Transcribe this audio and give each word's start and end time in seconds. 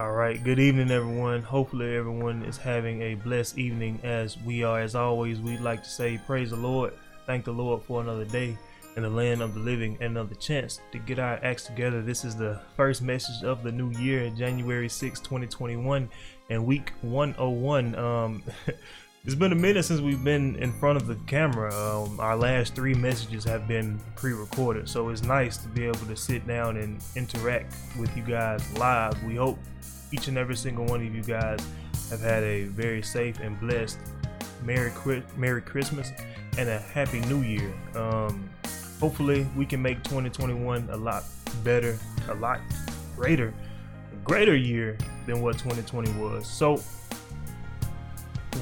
All 0.00 0.12
right, 0.12 0.40
good 0.44 0.60
evening, 0.60 0.92
everyone. 0.92 1.42
Hopefully, 1.42 1.96
everyone 1.96 2.44
is 2.44 2.56
having 2.56 3.02
a 3.02 3.16
blessed 3.16 3.58
evening 3.58 3.98
as 4.04 4.38
we 4.38 4.62
are. 4.62 4.78
As 4.78 4.94
always, 4.94 5.40
we'd 5.40 5.58
like 5.58 5.82
to 5.82 5.88
say, 5.90 6.20
Praise 6.24 6.50
the 6.50 6.56
Lord. 6.56 6.92
Thank 7.26 7.44
the 7.44 7.52
Lord 7.52 7.82
for 7.82 8.00
another 8.00 8.24
day 8.24 8.56
in 8.94 9.02
the 9.02 9.10
land 9.10 9.42
of 9.42 9.54
the 9.54 9.60
living 9.60 9.98
and 10.00 10.16
another 10.16 10.36
chance 10.36 10.80
to 10.92 11.00
get 11.00 11.18
our 11.18 11.40
acts 11.42 11.66
together. 11.66 12.00
This 12.00 12.24
is 12.24 12.36
the 12.36 12.60
first 12.76 13.02
message 13.02 13.42
of 13.42 13.64
the 13.64 13.72
new 13.72 13.90
year, 13.98 14.30
January 14.30 14.88
6, 14.88 15.18
2021, 15.18 16.08
and 16.48 16.64
week 16.64 16.92
101. 17.02 17.96
Um, 17.96 18.44
it's 19.28 19.34
been 19.34 19.52
a 19.52 19.54
minute 19.54 19.84
since 19.84 20.00
we've 20.00 20.24
been 20.24 20.56
in 20.56 20.72
front 20.72 20.96
of 20.96 21.06
the 21.06 21.14
camera. 21.26 21.70
Um, 21.74 22.18
our 22.18 22.34
last 22.34 22.74
three 22.74 22.94
messages 22.94 23.44
have 23.44 23.68
been 23.68 24.00
pre 24.16 24.32
recorded, 24.32 24.88
so 24.88 25.10
it's 25.10 25.22
nice 25.22 25.58
to 25.58 25.68
be 25.68 25.84
able 25.84 26.06
to 26.06 26.16
sit 26.16 26.46
down 26.46 26.78
and 26.78 26.98
interact 27.14 27.74
with 28.00 28.16
you 28.16 28.22
guys 28.22 28.64
live. 28.78 29.22
We 29.24 29.34
hope 29.34 29.58
each 30.12 30.28
and 30.28 30.38
every 30.38 30.56
single 30.56 30.86
one 30.86 31.06
of 31.06 31.14
you 31.14 31.22
guys 31.22 31.60
have 32.08 32.22
had 32.22 32.42
a 32.42 32.64
very 32.64 33.02
safe 33.02 33.38
and 33.40 33.60
blessed 33.60 33.98
Merry, 34.64 34.90
Merry 35.36 35.60
Christmas 35.60 36.10
and 36.56 36.70
a 36.70 36.78
Happy 36.78 37.20
New 37.20 37.42
Year. 37.42 37.70
Um, 37.94 38.48
hopefully, 38.98 39.46
we 39.54 39.66
can 39.66 39.82
make 39.82 40.02
2021 40.04 40.88
a 40.90 40.96
lot 40.96 41.24
better, 41.62 41.98
a 42.30 42.34
lot 42.34 42.60
greater, 43.14 43.52
a 44.10 44.16
greater 44.24 44.56
year 44.56 44.96
than 45.26 45.42
what 45.42 45.58
2020 45.58 46.12
was. 46.12 46.46
So, 46.46 46.82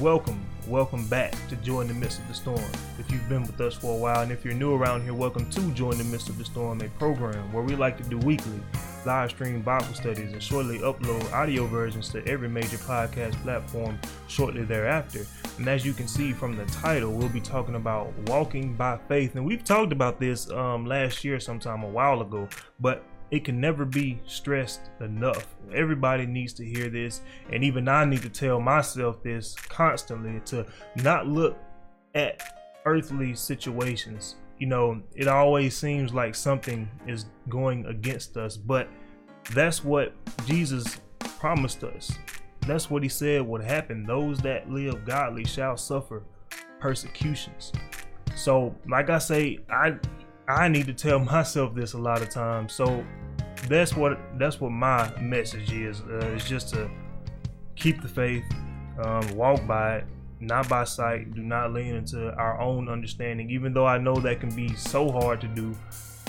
welcome, 0.01 0.45
welcome 0.67 1.07
back 1.07 1.33
to 1.47 1.55
Joy 1.57 1.81
in 1.81 1.87
the 1.87 1.93
Midst 1.93 2.19
of 2.19 2.27
the 2.27 2.33
Storm. 2.33 2.59
If 2.99 3.09
you've 3.09 3.27
been 3.29 3.43
with 3.43 3.59
us 3.61 3.73
for 3.73 3.93
a 3.93 3.97
while, 3.97 4.21
and 4.21 4.31
if 4.31 4.43
you're 4.43 4.53
new 4.53 4.73
around 4.73 5.03
here, 5.03 5.13
welcome 5.13 5.49
to 5.49 5.71
Joy 5.71 5.91
in 5.91 5.97
the 5.97 6.03
Midst 6.03 6.27
of 6.27 6.37
the 6.37 6.43
Storm, 6.43 6.81
a 6.81 6.89
program 6.99 7.53
where 7.53 7.63
we 7.63 7.75
like 7.75 7.97
to 7.97 8.03
do 8.03 8.17
weekly 8.17 8.59
live 9.05 9.29
stream 9.29 9.61
Bible 9.61 9.93
studies 9.93 10.33
and 10.33 10.43
shortly 10.43 10.79
upload 10.79 11.31
audio 11.31 11.65
versions 11.67 12.09
to 12.09 12.25
every 12.27 12.49
major 12.49 12.77
podcast 12.77 13.41
platform 13.43 13.97
shortly 14.27 14.63
thereafter. 14.63 15.25
And 15.57 15.69
as 15.69 15.85
you 15.85 15.93
can 15.93 16.07
see 16.07 16.33
from 16.33 16.57
the 16.57 16.65
title, 16.65 17.13
we'll 17.13 17.29
be 17.29 17.39
talking 17.39 17.75
about 17.75 18.11
walking 18.25 18.73
by 18.73 18.97
faith. 19.07 19.35
And 19.35 19.45
we've 19.45 19.63
talked 19.63 19.93
about 19.93 20.19
this 20.19 20.49
um, 20.51 20.85
last 20.85 21.23
year, 21.23 21.39
sometime 21.39 21.83
a 21.83 21.87
while 21.87 22.21
ago, 22.21 22.49
but 22.81 23.05
it 23.31 23.43
can 23.43 23.59
never 23.59 23.85
be 23.85 24.19
stressed 24.25 24.89
enough. 24.99 25.55
Everybody 25.73 26.25
needs 26.25 26.53
to 26.53 26.65
hear 26.65 26.89
this, 26.89 27.21
and 27.51 27.63
even 27.63 27.87
I 27.87 28.05
need 28.05 28.21
to 28.21 28.29
tell 28.29 28.59
myself 28.59 29.21
this 29.21 29.55
constantly 29.55 30.41
to 30.45 30.65
not 30.95 31.27
look 31.27 31.57
at 32.15 32.41
earthly 32.85 33.35
situations. 33.35 34.35
You 34.59 34.67
know, 34.67 35.01
it 35.13 35.27
always 35.27 35.77
seems 35.77 36.13
like 36.13 36.35
something 36.35 36.89
is 37.05 37.25
going 37.49 37.85
against 37.85 38.37
us, 38.37 38.57
but 38.57 38.87
that's 39.51 39.83
what 39.83 40.13
Jesus 40.45 40.99
promised 41.19 41.83
us. 41.83 42.11
That's 42.61 42.89
what 42.89 43.03
he 43.03 43.09
said 43.09 43.45
would 43.47 43.61
happen. 43.61 44.05
Those 44.05 44.39
that 44.39 44.69
live 44.69 45.05
godly 45.05 45.45
shall 45.45 45.77
suffer 45.77 46.23
persecutions. 46.79 47.71
So, 48.35 48.75
like 48.87 49.09
I 49.09 49.19
say, 49.19 49.59
I 49.69 49.97
I 50.47 50.69
need 50.69 50.85
to 50.85 50.93
tell 50.93 51.19
myself 51.19 51.75
this 51.75 51.93
a 51.93 51.97
lot 51.97 52.21
of 52.21 52.29
times. 52.29 52.73
So 52.73 53.05
that's 53.67 53.95
what 53.95 54.17
that's 54.37 54.61
what 54.61 54.71
my 54.71 55.11
message 55.19 55.71
is. 55.73 56.01
Uh, 56.01 56.31
it's 56.35 56.47
just 56.47 56.73
to 56.73 56.89
keep 57.75 58.01
the 58.01 58.07
faith, 58.07 58.45
um, 59.03 59.27
walk 59.35 59.65
by 59.67 59.97
it, 59.97 60.05
not 60.39 60.69
by 60.69 60.85
sight. 60.85 61.33
Do 61.33 61.41
not 61.41 61.73
lean 61.73 61.95
into 61.95 62.33
our 62.35 62.59
own 62.61 62.87
understanding, 62.87 63.49
even 63.49 63.73
though 63.73 63.85
I 63.85 63.97
know 63.97 64.15
that 64.15 64.39
can 64.39 64.55
be 64.55 64.73
so 64.75 65.11
hard 65.11 65.41
to 65.41 65.47
do. 65.47 65.75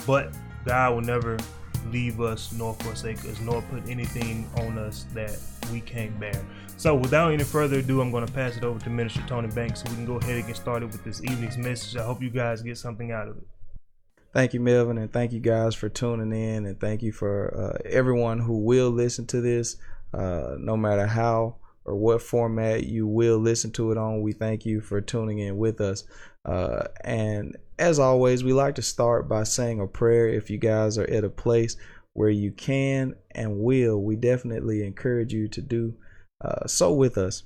But 0.06 0.34
God 0.64 0.94
will 0.94 1.00
never 1.02 1.36
leave 1.92 2.20
us 2.20 2.52
nor 2.52 2.74
forsake 2.74 3.19
us, 3.24 3.41
nor 3.41 3.62
put 3.62 3.89
anything 3.89 4.50
on 4.58 4.78
us 4.78 5.06
that 5.14 5.39
we 5.72 5.80
can't 5.80 6.19
bear. 6.19 6.44
So, 6.77 6.94
without 6.94 7.33
any 7.33 7.45
further 7.45 7.79
ado, 7.79 8.00
I'm 8.00 8.11
going 8.11 8.27
to 8.27 8.33
pass 8.33 8.56
it 8.56 8.64
over 8.64 8.79
to 8.80 8.90
Minister 8.90 9.23
Tony 9.27 9.48
Banks 9.48 9.83
so 9.83 9.90
we 9.90 9.96
can 9.96 10.06
go 10.06 10.17
ahead 10.17 10.36
and 10.36 10.46
get 10.46 10.56
started 10.56 10.90
with 10.90 11.05
this 11.05 11.23
evening's 11.23 11.56
message. 11.56 11.96
I 11.96 12.05
hope 12.05 12.23
you 12.23 12.30
guys 12.30 12.62
get 12.62 12.79
something 12.79 13.12
out 13.12 13.29
of 13.29 13.36
it. 13.36 13.46
Thank 14.34 14.52
you, 14.52 14.61
Melvin, 14.61 14.98
and 14.98 15.12
thank 15.12 15.33
you 15.33 15.40
guys 15.40 15.74
for 15.74 15.89
tuning 15.89 16.33
in, 16.33 16.66
and 16.66 16.78
thank 16.78 17.02
you 17.02 17.12
for 17.12 17.55
uh, 17.56 17.89
everyone 17.89 18.40
who 18.40 18.58
will 18.58 18.90
listen 18.90 19.27
to 19.28 19.40
this, 19.40 19.77
uh, 20.12 20.56
no 20.58 20.77
matter 20.77 21.06
how 21.06 21.56
or 21.86 21.96
what 21.96 22.20
format 22.20 22.84
you 22.84 23.06
will 23.06 23.38
listen 23.38 23.72
to 23.72 23.90
it 23.90 23.96
on. 23.96 24.20
We 24.20 24.33
thank 24.33 24.67
you 24.67 24.83
for 24.83 25.00
tuning 25.00 25.38
in 25.38 25.56
with 25.56 25.80
us. 25.80 26.05
Uh, 26.44 26.84
and 27.02 27.56
as 27.78 27.98
always, 27.98 28.44
we 28.44 28.52
like 28.52 28.74
to 28.74 28.83
start 28.83 29.28
by 29.28 29.44
saying 29.44 29.80
a 29.80 29.86
prayer. 29.86 30.28
If 30.28 30.50
you 30.50 30.58
guys 30.58 30.98
are 30.98 31.08
at 31.08 31.24
a 31.24 31.30
place 31.30 31.77
where 32.12 32.28
you 32.28 32.52
can 32.52 33.14
and 33.30 33.61
will, 33.61 34.02
we 34.02 34.17
definitely 34.17 34.84
encourage 34.84 35.33
you 35.33 35.48
to 35.48 35.62
do 35.62 35.94
uh, 36.44 36.67
so 36.67 36.92
with 36.92 37.17
us. 37.17 37.44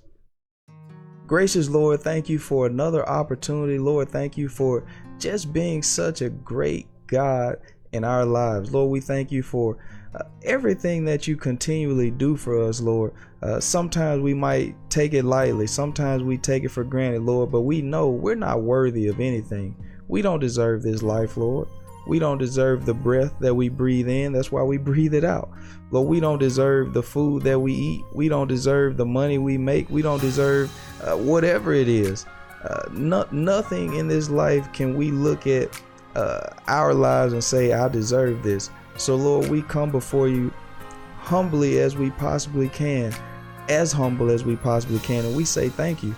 Gracious 1.26 1.68
Lord, 1.68 2.02
thank 2.02 2.28
you 2.28 2.38
for 2.38 2.66
another 2.66 3.08
opportunity. 3.08 3.78
Lord, 3.78 4.08
thank 4.08 4.36
you 4.36 4.48
for 4.48 4.84
just 5.22 5.52
being 5.52 5.82
such 5.82 6.20
a 6.20 6.28
great 6.28 6.88
God 7.06 7.56
in 7.92 8.02
our 8.02 8.24
lives. 8.24 8.74
Lord, 8.74 8.90
we 8.90 9.00
thank 9.00 9.30
you 9.30 9.42
for 9.42 9.78
uh, 10.14 10.24
everything 10.42 11.04
that 11.04 11.28
you 11.28 11.36
continually 11.36 12.10
do 12.10 12.36
for 12.36 12.60
us, 12.68 12.80
Lord. 12.80 13.12
Uh, 13.40 13.60
sometimes 13.60 14.20
we 14.20 14.34
might 14.34 14.74
take 14.90 15.14
it 15.14 15.24
lightly, 15.24 15.68
sometimes 15.68 16.24
we 16.24 16.38
take 16.38 16.64
it 16.64 16.70
for 16.70 16.82
granted, 16.82 17.22
Lord, 17.22 17.52
but 17.52 17.62
we 17.62 17.82
know 17.82 18.08
we're 18.08 18.34
not 18.34 18.62
worthy 18.62 19.06
of 19.06 19.20
anything. 19.20 19.76
We 20.08 20.22
don't 20.22 20.40
deserve 20.40 20.82
this 20.82 21.02
life, 21.02 21.36
Lord. 21.36 21.68
We 22.08 22.18
don't 22.18 22.38
deserve 22.38 22.84
the 22.84 22.94
breath 22.94 23.32
that 23.38 23.54
we 23.54 23.68
breathe 23.68 24.08
in. 24.08 24.32
That's 24.32 24.50
why 24.50 24.64
we 24.64 24.76
breathe 24.90 25.14
it 25.14 25.24
out. 25.24 25.50
Lord, 25.92 26.08
we 26.08 26.18
don't 26.18 26.38
deserve 26.38 26.94
the 26.94 27.02
food 27.02 27.44
that 27.44 27.60
we 27.60 27.72
eat. 27.72 28.04
We 28.12 28.28
don't 28.28 28.48
deserve 28.48 28.96
the 28.96 29.06
money 29.06 29.38
we 29.38 29.56
make. 29.56 29.88
We 29.88 30.02
don't 30.02 30.20
deserve 30.20 30.72
uh, 31.00 31.16
whatever 31.16 31.72
it 31.72 31.88
is. 31.88 32.26
Uh, 32.64 32.88
no, 32.92 33.26
nothing 33.32 33.94
in 33.94 34.08
this 34.08 34.30
life 34.30 34.72
can 34.72 34.94
we 34.94 35.10
look 35.10 35.46
at 35.46 35.80
uh, 36.14 36.48
our 36.68 36.94
lives 36.94 37.32
and 37.32 37.42
say, 37.42 37.72
I 37.72 37.88
deserve 37.88 38.42
this. 38.42 38.70
So, 38.96 39.16
Lord, 39.16 39.48
we 39.48 39.62
come 39.62 39.90
before 39.90 40.28
you 40.28 40.52
humbly 41.18 41.80
as 41.80 41.96
we 41.96 42.10
possibly 42.10 42.68
can, 42.68 43.12
as 43.68 43.92
humble 43.92 44.30
as 44.30 44.44
we 44.44 44.56
possibly 44.56 44.98
can, 45.00 45.24
and 45.24 45.36
we 45.36 45.44
say 45.44 45.68
thank 45.68 46.02
you. 46.02 46.14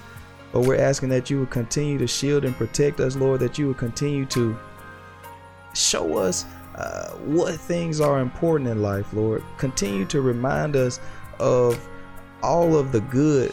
But 0.53 0.61
we're 0.61 0.81
asking 0.81 1.09
that 1.11 1.31
you 1.31 1.41
would 1.41 1.51
continue 1.51 1.99
to 1.99 2.07
shield 2.07 2.45
and 2.45 2.55
protect 2.57 3.01
us, 3.01 3.17
Lord, 3.17 3.41
that 3.41 3.59
you 3.59 3.69
would 3.69 3.79
continue 3.79 4.25
to 4.27 4.57
show 5.75 6.19
us 6.19 6.45
uh, 6.77 7.11
what 7.25 7.55
things 7.55 8.01
are 8.01 8.21
important 8.21 8.69
in 8.69 8.83
life, 8.83 9.13
Lord. 9.13 9.43
Continue 9.59 10.05
to 10.07 10.21
remind 10.21 10.77
us 10.77 11.01
of 11.39 11.81
all 12.43 12.77
of 12.77 12.93
the 12.93 13.01
good 13.01 13.53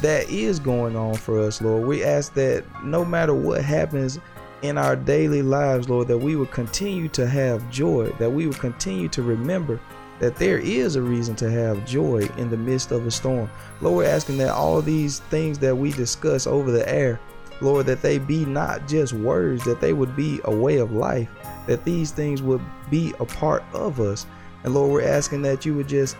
that 0.00 0.28
is 0.28 0.58
going 0.58 0.96
on 0.96 1.14
for 1.14 1.40
us, 1.40 1.60
Lord. 1.62 1.86
We 1.86 2.04
ask 2.04 2.34
that 2.34 2.64
no 2.84 3.04
matter 3.04 3.34
what 3.34 3.64
happens 3.64 4.18
in 4.62 4.76
our 4.76 4.96
daily 4.96 5.42
lives, 5.42 5.88
Lord, 5.88 6.08
that 6.08 6.18
we 6.18 6.36
would 6.36 6.50
continue 6.50 7.08
to 7.10 7.26
have 7.26 7.68
joy, 7.70 8.10
that 8.18 8.30
we 8.30 8.46
would 8.46 8.58
continue 8.58 9.08
to 9.08 9.22
remember 9.22 9.80
that 10.18 10.36
there 10.36 10.58
is 10.58 10.96
a 10.96 11.02
reason 11.02 11.36
to 11.36 11.50
have 11.50 11.86
joy 11.86 12.28
in 12.36 12.50
the 12.50 12.56
midst 12.56 12.90
of 12.90 13.06
a 13.06 13.10
storm. 13.10 13.48
Lord, 13.80 13.96
we're 13.98 14.10
asking 14.10 14.38
that 14.38 14.50
all 14.50 14.82
these 14.82 15.20
things 15.20 15.58
that 15.60 15.76
we 15.76 15.92
discuss 15.92 16.46
over 16.46 16.70
the 16.70 16.88
air, 16.92 17.20
Lord, 17.60 17.86
that 17.86 18.02
they 18.02 18.18
be 18.18 18.44
not 18.44 18.88
just 18.88 19.12
words, 19.12 19.64
that 19.64 19.80
they 19.80 19.92
would 19.92 20.16
be 20.16 20.40
a 20.44 20.54
way 20.54 20.78
of 20.78 20.92
life, 20.92 21.28
that 21.66 21.84
these 21.84 22.10
things 22.10 22.42
would 22.42 22.60
be 22.90 23.14
a 23.20 23.24
part 23.24 23.62
of 23.72 24.00
us. 24.00 24.26
And 24.64 24.74
Lord, 24.74 24.90
we're 24.90 25.08
asking 25.08 25.42
that 25.42 25.64
you 25.64 25.74
would 25.74 25.88
just 25.88 26.16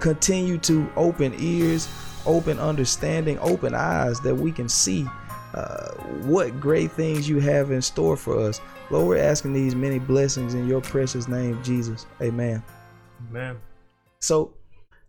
continue 0.00 0.56
to 0.58 0.90
open 0.96 1.34
ears, 1.38 1.88
open 2.26 2.58
understanding, 2.58 3.38
open 3.40 3.74
eyes 3.74 4.20
that 4.20 4.34
we 4.34 4.52
can 4.52 4.68
see 4.68 5.06
uh, 5.54 5.92
what 6.24 6.60
great 6.60 6.92
things 6.92 7.28
you 7.28 7.40
have 7.40 7.70
in 7.70 7.80
store 7.80 8.16
for 8.16 8.38
us. 8.38 8.60
Lord, 8.90 9.08
we're 9.08 9.22
asking 9.22 9.52
these 9.52 9.74
many 9.74 9.98
blessings 9.98 10.54
in 10.54 10.68
your 10.68 10.80
precious 10.80 11.28
name, 11.28 11.62
Jesus. 11.62 12.06
Amen. 12.20 12.62
Amen. 13.30 13.58
So, 14.20 14.54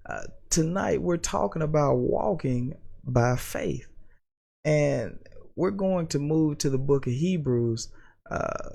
uh, 0.05 0.23
tonight 0.49 1.01
we're 1.01 1.17
talking 1.17 1.61
about 1.61 1.95
walking 1.95 2.75
by 3.03 3.35
faith. 3.35 3.87
And 4.63 5.19
we're 5.55 5.71
going 5.71 6.07
to 6.07 6.19
move 6.19 6.59
to 6.59 6.69
the 6.69 6.77
book 6.77 7.07
of 7.07 7.13
Hebrews. 7.13 7.89
Uh, 8.29 8.69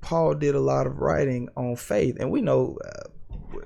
Paul 0.00 0.34
did 0.34 0.54
a 0.54 0.60
lot 0.60 0.86
of 0.86 0.98
writing 0.98 1.48
on 1.56 1.76
faith, 1.76 2.16
and 2.18 2.30
we 2.30 2.40
know 2.40 2.78
uh, 2.84 3.08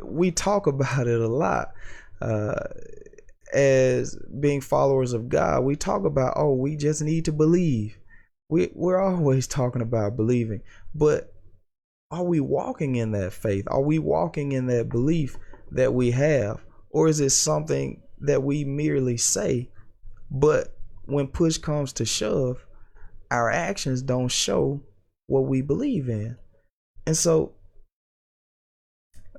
we 0.03 0.31
talk 0.31 0.67
about 0.67 1.07
it 1.07 1.21
a 1.21 1.29
lot. 1.29 1.73
Uh, 2.21 2.55
as 3.53 4.19
being 4.41 4.61
followers 4.61 5.13
of 5.13 5.29
God, 5.29 5.65
we 5.65 5.77
talk 5.77 6.05
about, 6.05 6.35
oh, 6.37 6.55
we 6.55 6.77
just 6.77 7.03
need 7.03 7.25
to 7.27 7.33
believe. 7.33 7.99
We 8.49 8.71
we're 8.75 9.01
always 9.01 9.47
talking 9.47 9.83
about 9.83 10.17
believing, 10.17 10.63
but 10.95 11.33
are 12.11 12.25
we 12.25 12.41
walking 12.41 12.97
in 12.97 13.13
that 13.13 13.33
faith? 13.33 13.65
Are 13.69 13.81
we 13.81 13.99
walking 13.99 14.53
in 14.53 14.67
that 14.69 14.89
belief 14.89 15.37
that 15.73 15.93
we 15.93 16.13
have, 16.13 16.65
or 16.91 17.09
is 17.09 17.21
it 17.21 17.31
something 17.31 18.03
that 18.21 18.43
we 18.43 18.65
merely 18.65 19.17
say, 19.17 19.71
but 20.31 20.77
when 21.05 21.27
push 21.29 21.59
comes 21.59 21.93
to 21.95 22.05
shove, 22.05 22.65
our 23.31 23.51
actions 23.51 24.03
don't 24.03 24.29
show 24.29 24.81
what 25.27 25.47
we 25.47 25.63
believe 25.63 26.09
in? 26.09 26.37
And 27.07 27.17
so 27.17 27.57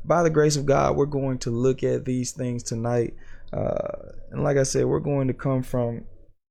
by 0.07 0.23
the 0.23 0.29
grace 0.29 0.55
of 0.55 0.65
God, 0.65 0.95
we're 0.95 1.05
going 1.05 1.37
to 1.39 1.51
look 1.51 1.83
at 1.83 2.05
these 2.05 2.31
things 2.31 2.63
tonight. 2.63 3.13
Uh, 3.57 4.11
and 4.31 4.43
like 4.43 4.57
I 4.57 4.63
said, 4.63 4.85
we're 4.85 4.99
going 4.99 5.27
to 5.27 5.33
come 5.33 5.63
from 5.63 6.05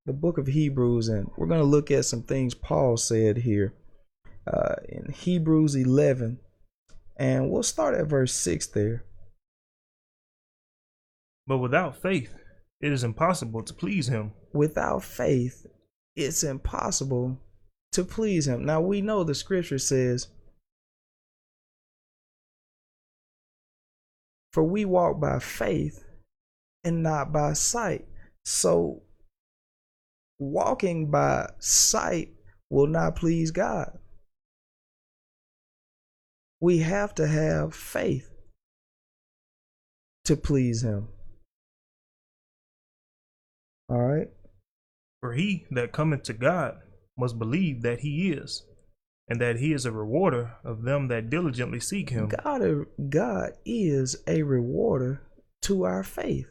the 0.06 0.12
book 0.12 0.38
of 0.38 0.46
Hebrews 0.48 1.08
and 1.08 1.30
we're 1.36 1.46
going 1.46 1.60
to 1.60 1.66
look 1.66 1.90
at 1.90 2.04
some 2.04 2.22
things 2.22 2.54
Paul 2.54 2.96
said 2.96 3.38
here 3.38 3.74
uh, 4.52 4.74
in 4.88 5.12
Hebrews 5.12 5.76
11. 5.76 6.38
And 7.16 7.50
we'll 7.50 7.62
start 7.62 7.94
at 7.94 8.06
verse 8.06 8.34
6 8.34 8.66
there. 8.68 9.04
But 11.46 11.58
without 11.58 11.96
faith, 12.02 12.34
it 12.80 12.92
is 12.92 13.04
impossible 13.04 13.62
to 13.62 13.72
please 13.72 14.08
him. 14.08 14.32
Without 14.52 15.04
faith, 15.04 15.64
it's 16.16 16.42
impossible 16.42 17.38
to 17.92 18.04
please 18.04 18.48
him. 18.48 18.64
Now 18.64 18.80
we 18.80 19.00
know 19.00 19.22
the 19.22 19.34
scripture 19.34 19.78
says, 19.78 20.28
For 24.52 24.64
we 24.64 24.84
walk 24.84 25.20
by 25.20 25.38
faith 25.38 26.05
and 26.86 27.02
not 27.02 27.32
by 27.32 27.52
sight. 27.52 28.06
So 28.44 29.02
walking 30.38 31.10
by 31.10 31.50
sight 31.58 32.28
will 32.70 32.86
not 32.86 33.16
please 33.16 33.50
God. 33.50 33.98
We 36.60 36.78
have 36.78 37.14
to 37.16 37.26
have 37.26 37.74
faith 37.74 38.30
to 40.24 40.36
please 40.36 40.82
Him. 40.82 41.08
All 43.88 44.00
right. 44.02 44.28
For 45.20 45.32
he 45.32 45.64
that 45.70 45.92
cometh 45.92 46.22
to 46.24 46.32
God 46.32 46.78
must 47.16 47.38
believe 47.38 47.82
that 47.82 48.00
he 48.00 48.30
is, 48.30 48.62
and 49.28 49.40
that 49.40 49.56
he 49.56 49.72
is 49.72 49.86
a 49.86 49.92
rewarder 49.92 50.56
of 50.64 50.82
them 50.82 51.08
that 51.08 51.30
diligently 51.30 51.80
seek 51.80 52.10
him. 52.10 52.28
God, 52.28 52.86
God 53.08 53.52
is 53.64 54.16
a 54.26 54.42
rewarder 54.42 55.22
to 55.62 55.84
our 55.84 56.02
faith. 56.02 56.46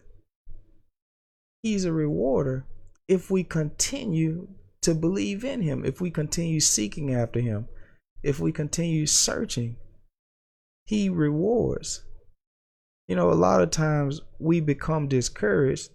He's 1.66 1.84
a 1.84 1.92
rewarder 1.92 2.64
if 3.08 3.32
we 3.32 3.44
continue 3.44 4.50
to 4.82 4.94
believe 4.94 5.44
in 5.44 5.64
him, 5.64 5.84
if 5.84 6.00
we 6.00 6.12
continue 6.12 6.60
seeking 6.60 7.12
after 7.12 7.40
him, 7.40 7.68
if 8.22 8.40
we 8.40 8.52
continue 8.52 9.08
searching. 9.08 9.78
He 10.86 11.10
rewards. 11.10 12.04
You 13.08 13.16
know, 13.16 13.32
a 13.32 13.34
lot 13.34 13.64
of 13.64 13.72
times 13.72 14.22
we 14.38 14.60
become 14.60 15.08
discouraged 15.08 15.90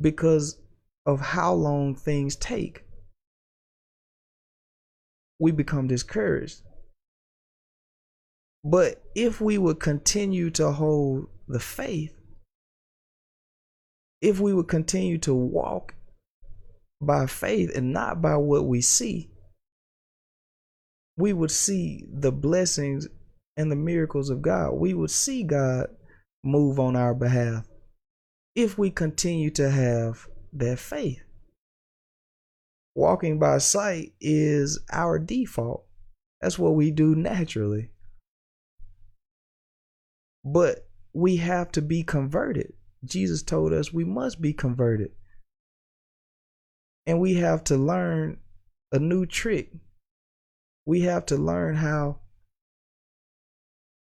because 0.00 0.56
of 1.04 1.20
how 1.20 1.52
long 1.52 1.94
things 1.94 2.34
take. 2.34 2.84
We 5.38 5.52
become 5.52 5.86
discouraged. 5.86 6.62
But 8.64 9.02
if 9.14 9.38
we 9.38 9.58
would 9.58 9.80
continue 9.80 10.48
to 10.52 10.72
hold 10.72 11.28
the 11.46 11.60
faith, 11.60 12.19
if 14.20 14.40
we 14.40 14.52
would 14.52 14.68
continue 14.68 15.18
to 15.18 15.34
walk 15.34 15.94
by 17.00 17.26
faith 17.26 17.70
and 17.74 17.92
not 17.92 18.20
by 18.20 18.36
what 18.36 18.66
we 18.66 18.80
see, 18.80 19.30
we 21.16 21.32
would 21.32 21.50
see 21.50 22.04
the 22.12 22.32
blessings 22.32 23.08
and 23.56 23.70
the 23.70 23.76
miracles 23.76 24.30
of 24.30 24.42
God. 24.42 24.72
We 24.74 24.94
would 24.94 25.10
see 25.10 25.42
God 25.42 25.88
move 26.42 26.80
on 26.80 26.96
our 26.96 27.14
behalf 27.14 27.66
if 28.54 28.78
we 28.78 28.90
continue 28.90 29.50
to 29.50 29.70
have 29.70 30.26
that 30.52 30.78
faith. 30.78 31.22
Walking 32.94 33.38
by 33.38 33.58
sight 33.58 34.12
is 34.20 34.80
our 34.92 35.18
default. 35.18 35.86
That's 36.40 36.58
what 36.58 36.74
we 36.74 36.90
do 36.90 37.14
naturally. 37.14 37.90
But 40.44 40.88
we 41.12 41.36
have 41.36 41.70
to 41.72 41.82
be 41.82 42.02
converted. 42.02 42.72
Jesus 43.04 43.42
told 43.42 43.72
us 43.72 43.92
we 43.92 44.04
must 44.04 44.40
be 44.40 44.52
converted. 44.52 45.12
And 47.06 47.20
we 47.20 47.34
have 47.34 47.64
to 47.64 47.76
learn 47.76 48.38
a 48.92 48.98
new 48.98 49.26
trick. 49.26 49.72
We 50.84 51.00
have 51.02 51.26
to 51.26 51.36
learn 51.36 51.76
how 51.76 52.20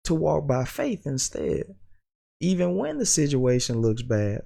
to 0.05 0.15
walk 0.15 0.47
by 0.47 0.65
faith 0.65 1.07
instead, 1.07 1.75
even 2.41 2.77
when 2.77 2.99
the 2.99 3.07
situation 3.07 3.81
looks 3.81 4.03
bad 4.03 4.43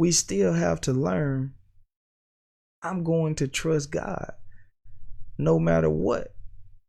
we 0.00 0.10
still 0.10 0.54
have 0.54 0.80
to 0.80 0.94
learn 0.94 1.52
I'm 2.82 3.04
going 3.04 3.34
to 3.34 3.46
trust 3.46 3.90
God 3.90 4.32
no 5.36 5.58
matter 5.58 5.90
what 5.90 6.34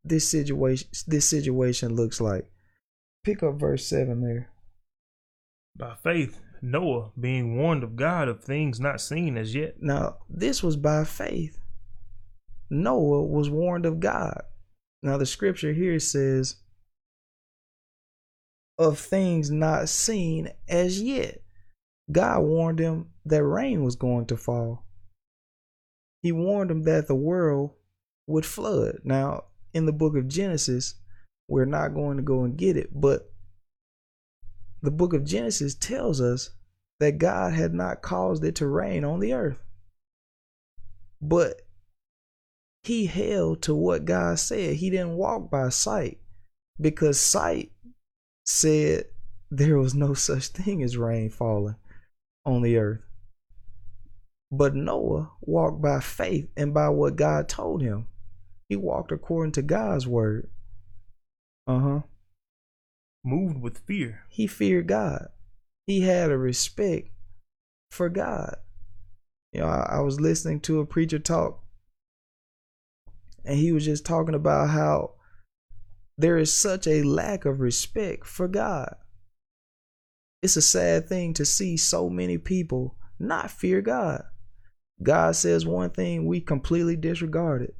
this 0.06 0.30
situation 0.30 0.88
this 1.08 1.28
situation 1.28 1.94
looks 1.94 2.22
like. 2.22 2.50
Pick 3.26 3.44
up 3.44 3.56
verse 3.56 3.86
7 3.86 4.22
there. 4.22 4.50
By 5.76 5.96
faith, 5.96 6.42
Noah, 6.62 7.12
being 7.20 7.58
warned 7.58 7.84
of 7.84 7.96
God 7.96 8.28
of 8.28 8.44
things 8.44 8.80
not 8.80 9.02
seen 9.02 9.38
as 9.38 9.56
yet. 9.56 9.82
Now, 9.82 10.18
this 10.30 10.62
was 10.62 10.76
by 10.76 11.04
faith. 11.06 11.60
Noah 12.70 13.24
was 13.24 13.50
warned 13.50 13.86
of 13.86 14.00
God. 14.00 14.44
Now, 15.04 15.18
the 15.18 15.26
scripture 15.26 15.74
here 15.74 16.00
says, 16.00 16.58
of 18.78 18.98
things 18.98 19.52
not 19.52 19.90
seen 19.90 20.50
as 20.68 21.02
yet. 21.02 21.42
God 22.12 22.42
warned 22.42 22.80
him 22.80 23.10
that 23.26 23.44
rain 23.44 23.84
was 23.84 23.96
going 23.96 24.26
to 24.28 24.38
fall. 24.38 24.86
He 26.24 26.32
warned 26.32 26.72
him 26.72 26.84
that 26.84 27.08
the 27.08 27.16
world 27.16 27.72
would 28.28 28.46
flood. 28.46 29.00
Now, 29.04 29.46
in 29.74 29.86
the 29.86 29.92
book 29.92 30.16
of 30.16 30.28
Genesis, 30.28 30.96
we're 31.48 31.66
not 31.66 31.94
going 31.94 32.18
to 32.18 32.24
go 32.24 32.44
and 32.44 32.58
get 32.58 32.78
it, 32.78 32.90
but 32.94 33.31
the 34.82 34.92
book 34.92 35.14
of 35.14 35.26
Genesis 35.26 35.76
tells 35.76 36.20
us 36.22 36.52
that 37.00 37.18
God 37.18 37.54
had 37.54 37.74
not 37.74 38.02
caused 38.02 38.44
it 38.44 38.56
to 38.56 38.68
rain 38.68 39.04
on 39.04 39.20
the 39.20 39.34
earth. 39.34 39.64
But 41.22 41.62
he 42.84 43.06
held 43.06 43.62
to 43.64 43.76
what 43.76 44.06
God 44.06 44.40
said. 44.40 44.76
He 44.76 44.90
didn't 44.90 45.16
walk 45.16 45.50
by 45.52 45.70
sight 45.70 46.20
because 46.80 47.20
sight 47.20 47.72
said 48.46 49.06
there 49.52 49.78
was 49.78 49.94
no 49.94 50.14
such 50.14 50.48
thing 50.48 50.82
as 50.82 50.98
rain 50.98 51.30
falling 51.30 51.76
on 52.46 52.62
the 52.62 52.78
earth. 52.78 53.02
But 54.52 54.76
Noah 54.76 55.32
walked 55.42 55.82
by 55.82 56.00
faith 56.00 56.50
and 56.58 56.74
by 56.74 56.90
what 56.90 57.16
God 57.16 57.48
told 57.48 57.82
him. 57.82 58.08
He 58.68 58.76
walked 58.76 59.12
according 59.12 59.54
to 59.54 59.62
God's 59.62 60.08
word. 60.08 60.50
Uh 61.68 61.80
huh. 61.80 62.00
Moved 63.24 63.62
with 63.62 63.80
fear. 63.80 64.26
He 64.30 64.48
feared 64.48 64.88
God. 64.88 65.28
He 65.86 66.02
had 66.02 66.32
a 66.32 66.38
respect 66.38 67.10
for 67.92 68.10
God. 68.10 68.56
You 69.54 69.62
know, 69.62 69.68
I, 69.68 69.98
I 69.98 70.00
was 70.00 70.20
listening 70.20 70.62
to 70.62 70.80
a 70.80 70.86
preacher 70.86 71.20
talk, 71.20 71.64
and 73.44 73.58
he 73.58 73.72
was 73.72 73.86
just 73.86 74.06
talking 74.06 74.36
about 74.36 74.70
how 74.70 75.16
there 76.18 76.38
is 76.38 76.56
such 76.56 76.88
a 76.88 77.04
lack 77.04 77.46
of 77.46 77.60
respect 77.60 78.26
for 78.26 78.48
God. 78.48 78.96
It's 80.42 80.56
a 80.56 80.62
sad 80.62 81.08
thing 81.08 81.34
to 81.36 81.46
see 81.46 81.78
so 81.78 82.10
many 82.10 82.38
people 82.38 82.96
not 83.20 83.52
fear 83.52 83.82
God. 83.82 84.24
God 85.04 85.36
says 85.36 85.66
one 85.66 85.90
thing, 85.90 86.26
we 86.26 86.42
completely 86.42 86.96
disregard 86.96 87.64
it. 87.64 87.76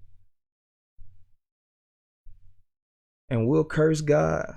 And 3.30 3.48
we'll 3.48 3.64
curse 3.64 4.02
God. 4.02 4.56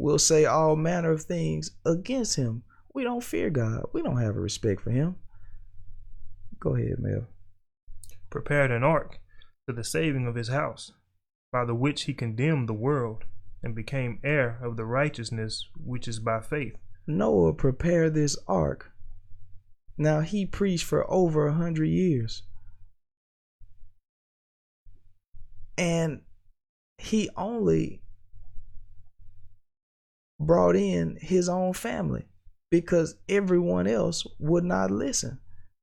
We'll 0.00 0.18
say 0.18 0.46
all 0.46 0.76
manner 0.76 1.12
of 1.12 1.24
things 1.24 1.72
against 1.84 2.36
him. 2.36 2.62
We 2.94 3.04
don't 3.04 3.22
fear 3.22 3.50
God. 3.50 3.84
We 3.92 4.00
don't 4.00 4.22
have 4.22 4.34
a 4.34 4.40
respect 4.40 4.80
for 4.80 4.90
him. 4.90 5.16
Go 6.58 6.74
ahead, 6.74 7.00
Mel. 7.00 7.26
Prepared 8.30 8.70
an 8.70 8.82
ark 8.82 9.18
to 9.68 9.74
the 9.74 9.84
saving 9.84 10.26
of 10.26 10.36
his 10.36 10.48
house, 10.48 10.92
by 11.52 11.66
the 11.66 11.74
which 11.74 12.04
he 12.04 12.14
condemned 12.14 12.66
the 12.66 12.72
world, 12.72 13.24
and 13.62 13.74
became 13.74 14.20
heir 14.24 14.58
of 14.62 14.78
the 14.78 14.86
righteousness 14.86 15.68
which 15.76 16.08
is 16.08 16.18
by 16.18 16.40
faith. 16.40 16.78
Noah 17.06 17.52
prepared 17.52 18.14
this 18.14 18.38
ark. 18.48 18.92
Now 19.98 20.20
he 20.20 20.46
preached 20.46 20.84
for 20.84 21.08
over 21.10 21.46
a 21.46 21.52
hundred 21.52 21.88
years. 21.88 22.42
And 25.76 26.22
he 26.96 27.28
only 27.36 28.00
brought 30.40 30.74
in 30.74 31.18
his 31.20 31.48
own 31.48 31.74
family 31.74 32.24
because 32.70 33.16
everyone 33.28 33.86
else 33.86 34.26
would 34.38 34.64
not 34.64 34.90
listen. 34.90 35.38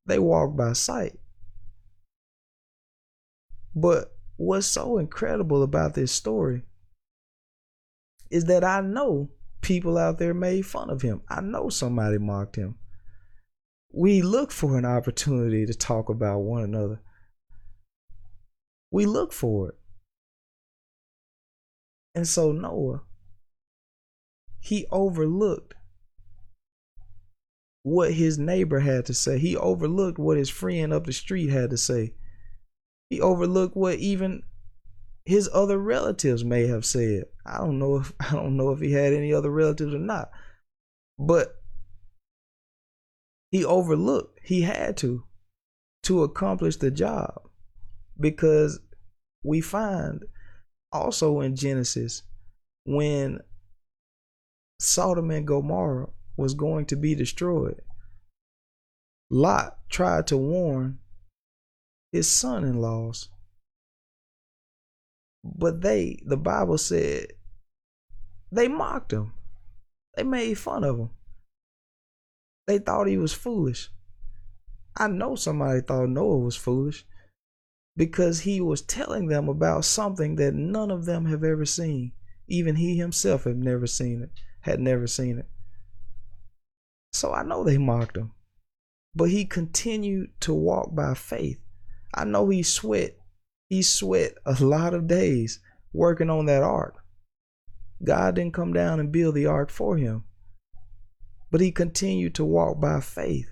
They 0.07 0.17
walked 0.17 0.57
by 0.57 0.73
sight. 0.73 1.19
But 3.75 4.15
what's 4.37 4.65
so 4.65 4.97
incredible 4.97 5.61
about 5.61 5.93
this 5.93 6.11
story 6.11 6.63
is 8.31 8.45
that 8.45 8.63
I 8.63 8.81
know 8.81 9.29
people 9.61 9.97
out 9.97 10.17
there 10.17 10.33
made 10.33 10.65
fun 10.65 10.89
of 10.89 11.03
him. 11.03 11.21
I 11.29 11.41
know 11.41 11.69
somebody 11.69 12.17
mocked 12.17 12.55
him. 12.55 12.75
We 13.93 14.21
look 14.21 14.51
for 14.51 14.77
an 14.77 14.85
opportunity 14.85 15.65
to 15.65 15.73
talk 15.73 16.09
about 16.09 16.39
one 16.39 16.63
another. 16.63 17.01
We 18.91 19.05
look 19.05 19.33
for 19.33 19.69
it. 19.69 19.75
And 22.15 22.27
so 22.27 22.51
Noah 22.51 23.01
he 24.59 24.85
overlooked 24.91 25.75
what 27.83 28.13
his 28.13 28.37
neighbor 28.37 28.79
had 28.79 29.05
to 29.05 29.13
say. 29.13 29.39
He 29.39 29.55
overlooked 29.55 30.19
what 30.19 30.37
his 30.37 30.49
friend 30.49 30.91
up 30.91 31.05
the 31.05 31.13
street 31.13 31.49
had 31.49 31.69
to 31.69 31.77
say. 31.77 32.13
He 33.09 33.21
overlooked 33.21 33.77
what 33.77 33.95
even 33.95 34.43
his 35.25 35.49
other 35.53 35.77
relatives 35.77 36.43
may 36.43 36.67
have 36.67 36.85
said. 36.85 37.25
I 37.45 37.57
don't 37.57 37.79
know 37.79 37.97
if 37.97 38.13
I 38.19 38.33
don't 38.33 38.57
know 38.57 38.71
if 38.71 38.79
he 38.79 38.91
had 38.91 39.13
any 39.13 39.33
other 39.33 39.49
relatives 39.49 39.93
or 39.93 39.99
not. 39.99 40.31
But 41.17 41.61
he 43.51 43.63
overlooked. 43.63 44.39
He 44.43 44.61
had 44.61 44.97
to 44.97 45.23
to 46.03 46.23
accomplish 46.23 46.77
the 46.77 46.91
job 46.91 47.41
because 48.19 48.79
we 49.43 49.61
find 49.61 50.23
also 50.91 51.41
in 51.41 51.55
Genesis 51.55 52.23
when 52.85 53.39
Sodom 54.79 55.31
and 55.31 55.47
Gomorrah 55.47 56.09
was 56.35 56.53
going 56.53 56.85
to 56.85 56.95
be 56.95 57.15
destroyed. 57.15 57.81
Lot 59.29 59.77
tried 59.89 60.27
to 60.27 60.37
warn 60.37 60.99
his 62.11 62.29
son 62.29 62.63
in 62.63 62.79
laws. 62.79 63.29
But 65.43 65.81
they, 65.81 66.19
the 66.25 66.37
Bible 66.37 66.77
said, 66.77 67.27
they 68.51 68.67
mocked 68.67 69.11
him. 69.11 69.33
They 70.15 70.23
made 70.23 70.57
fun 70.57 70.83
of 70.83 70.97
him. 70.97 71.09
They 72.65 72.79
thought 72.79 73.07
he 73.07 73.17
was 73.17 73.33
foolish. 73.33 73.89
I 74.95 75.07
know 75.07 75.35
somebody 75.35 75.81
thought 75.81 76.09
Noah 76.09 76.39
was 76.39 76.55
foolish 76.55 77.05
because 77.95 78.41
he 78.41 78.61
was 78.61 78.81
telling 78.81 79.27
them 79.27 79.47
about 79.47 79.85
something 79.85 80.35
that 80.35 80.53
none 80.53 80.91
of 80.91 81.05
them 81.05 81.25
have 81.25 81.43
ever 81.43 81.65
seen. 81.65 82.13
Even 82.47 82.75
he 82.75 82.97
himself 82.97 83.43
had 83.43 83.57
never 83.57 83.87
seen 83.87 84.21
it, 84.21 84.31
had 84.61 84.79
never 84.79 85.07
seen 85.07 85.39
it. 85.39 85.47
So 87.13 87.33
I 87.33 87.43
know 87.43 87.63
they 87.63 87.77
mocked 87.77 88.17
him. 88.17 88.31
But 89.15 89.29
he 89.29 89.45
continued 89.45 90.29
to 90.41 90.53
walk 90.53 90.93
by 90.93 91.13
faith. 91.13 91.59
I 92.13 92.23
know 92.23 92.49
he 92.49 92.61
sweat. 92.63 93.17
He 93.69 93.81
sweat 93.81 94.33
a 94.45 94.63
lot 94.63 94.93
of 94.93 95.07
days 95.07 95.59
working 95.91 96.29
on 96.29 96.45
that 96.45 96.63
ark. 96.63 97.03
God 98.03 98.35
didn't 98.35 98.53
come 98.53 98.73
down 98.73 98.99
and 98.99 99.11
build 99.11 99.35
the 99.35 99.47
ark 99.47 99.71
for 99.71 99.97
him. 99.97 100.23
But 101.49 101.61
he 101.61 101.71
continued 101.71 102.35
to 102.35 102.45
walk 102.45 102.79
by 102.79 102.99
faith. 102.99 103.51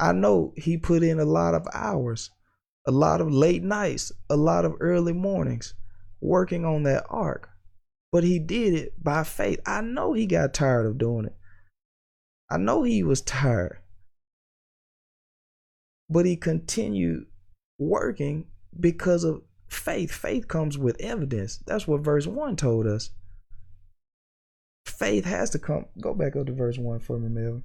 I 0.00 0.12
know 0.12 0.54
he 0.56 0.78
put 0.78 1.02
in 1.02 1.20
a 1.20 1.24
lot 1.24 1.54
of 1.54 1.68
hours, 1.74 2.30
a 2.86 2.90
lot 2.90 3.20
of 3.20 3.30
late 3.30 3.62
nights, 3.62 4.10
a 4.30 4.36
lot 4.36 4.64
of 4.64 4.74
early 4.80 5.12
mornings 5.12 5.74
working 6.20 6.64
on 6.64 6.82
that 6.84 7.04
ark. 7.08 7.49
But 8.12 8.24
he 8.24 8.38
did 8.38 8.74
it 8.74 9.02
by 9.02 9.22
faith. 9.24 9.60
I 9.66 9.80
know 9.82 10.12
he 10.12 10.26
got 10.26 10.52
tired 10.54 10.86
of 10.86 10.98
doing 10.98 11.26
it. 11.26 11.36
I 12.50 12.56
know 12.56 12.82
he 12.82 13.02
was 13.02 13.20
tired. 13.22 13.78
But 16.08 16.26
he 16.26 16.34
continued 16.36 17.26
working 17.78 18.46
because 18.78 19.22
of 19.22 19.42
faith. 19.68 20.10
Faith 20.10 20.48
comes 20.48 20.76
with 20.76 21.00
evidence. 21.00 21.58
That's 21.66 21.86
what 21.86 22.00
verse 22.00 22.26
1 22.26 22.56
told 22.56 22.86
us. 22.86 23.10
Faith 24.86 25.24
has 25.24 25.50
to 25.50 25.58
come. 25.60 25.86
Go 26.00 26.12
back 26.12 26.34
up 26.34 26.46
to 26.46 26.52
verse 26.52 26.78
1 26.78 26.98
for 26.98 27.18
me, 27.18 27.28
Melvin. 27.28 27.62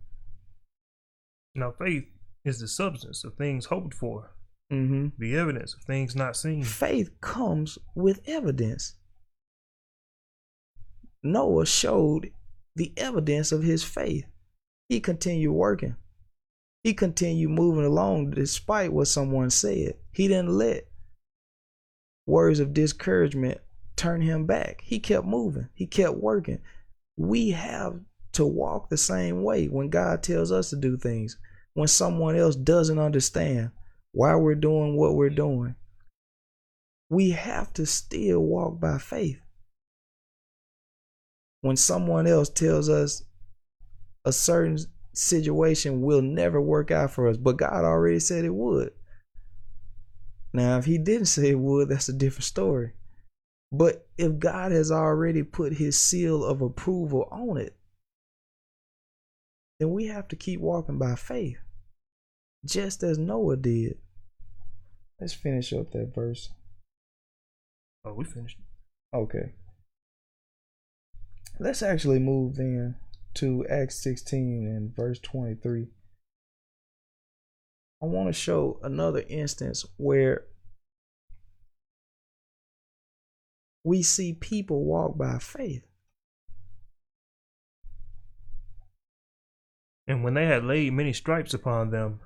Now, 1.56 1.72
faith 1.72 2.06
is 2.44 2.60
the 2.60 2.68
substance 2.68 3.24
of 3.24 3.34
things 3.36 3.66
hoped 3.66 3.94
for, 3.94 4.32
Mm-hmm. 4.72 5.08
the 5.20 5.36
evidence 5.38 5.74
of 5.74 5.82
things 5.82 6.16
not 6.16 6.36
seen. 6.36 6.64
Faith 6.64 7.20
comes 7.22 7.78
with 7.96 8.22
evidence. 8.28 8.96
Noah 11.26 11.66
showed 11.66 12.32
the 12.76 12.94
evidence 12.96 13.52
of 13.52 13.64
his 13.64 13.84
faith. 13.84 14.26
He 14.90 15.00
continued 15.00 15.54
working. 15.54 15.96
He 16.84 16.94
continued 16.94 17.50
moving 17.50 17.84
along 17.84 18.32
despite 18.32 18.94
what 18.94 19.08
someone 19.08 19.50
said. 19.50 19.96
He 20.12 20.28
didn't 20.28 20.56
let 20.56 20.88
words 22.28 22.60
of 22.60 22.76
discouragement 22.76 23.60
turn 23.96 24.22
him 24.22 24.46
back. 24.46 24.82
He 24.84 25.00
kept 25.00 25.26
moving. 25.26 25.70
He 25.74 25.88
kept 25.88 26.18
working. 26.18 26.60
We 27.18 27.52
have 27.52 28.00
to 28.34 28.46
walk 28.46 28.90
the 28.90 28.98
same 28.98 29.42
way 29.42 29.66
when 29.66 29.90
God 29.90 30.22
tells 30.22 30.52
us 30.52 30.70
to 30.70 30.76
do 30.76 30.96
things. 30.96 31.38
When 31.74 31.88
someone 31.88 32.36
else 32.36 32.56
doesn't 32.56 33.00
understand 33.00 33.72
why 34.12 34.36
we're 34.36 34.54
doing 34.54 34.96
what 34.96 35.16
we're 35.16 35.30
doing, 35.32 35.76
we 37.10 37.32
have 37.32 37.74
to 37.74 37.86
still 37.88 38.42
walk 38.42 38.80
by 38.80 39.00
faith. 39.00 39.40
When 41.66 41.78
someone 41.78 42.28
else 42.28 42.48
tells 42.48 42.90
us 42.90 43.24
a 44.24 44.32
certain 44.32 44.78
situation 45.14 46.04
will 46.04 46.22
never 46.22 46.62
work 46.62 46.92
out 46.92 47.10
for 47.10 47.28
us, 47.28 47.38
but 47.38 47.58
God 47.58 47.84
already 47.84 48.20
said 48.20 48.46
it 48.46 48.54
would. 48.54 48.92
Now, 50.54 50.78
if 50.78 50.86
He 50.86 51.00
didn't 51.00 51.26
say 51.26 51.50
it 51.50 51.58
would, 51.58 51.90
that's 51.90 52.08
a 52.08 52.14
different 52.14 52.44
story. 52.44 52.92
But 53.72 54.08
if 54.16 54.38
God 54.38 54.74
has 54.74 54.92
already 54.92 55.42
put 55.42 55.74
His 55.74 56.00
seal 56.00 56.46
of 56.46 56.62
approval 56.62 57.28
on 57.32 57.58
it, 57.58 57.76
then 59.80 59.90
we 59.90 60.06
have 60.06 60.28
to 60.28 60.36
keep 60.36 60.60
walking 60.60 61.00
by 61.00 61.16
faith, 61.16 61.58
just 62.64 63.02
as 63.02 63.18
Noah 63.18 63.58
did. 63.58 63.98
Let's 65.20 65.34
finish 65.34 65.74
up 65.74 65.92
that 65.94 66.14
verse. 66.14 66.52
Oh, 68.06 68.14
we 68.14 68.24
finished. 68.24 68.60
Okay. 69.12 69.54
Let's 71.58 71.82
actually 71.82 72.20
move 72.20 72.58
then 72.58 72.96
to 73.36 73.66
Acts 73.68 73.96
16 74.04 74.68
and 74.68 74.94
verse 74.94 75.20
23. 75.20 75.88
I 78.02 78.06
want 78.06 78.28
to 78.28 78.34
show 78.34 78.80
another 78.84 79.24
instance 79.30 79.86
where 79.96 80.46
we 83.86 84.04
see 84.04 84.34
people 84.34 84.84
walk 84.84 85.18
by 85.18 85.38
faith. 85.40 85.86
And 90.08 90.24
when 90.24 90.34
they 90.34 90.46
had 90.46 90.66
laid 90.66 90.92
many 90.94 91.14
stripes 91.14 91.54
upon 91.54 91.90
them, 91.90 92.20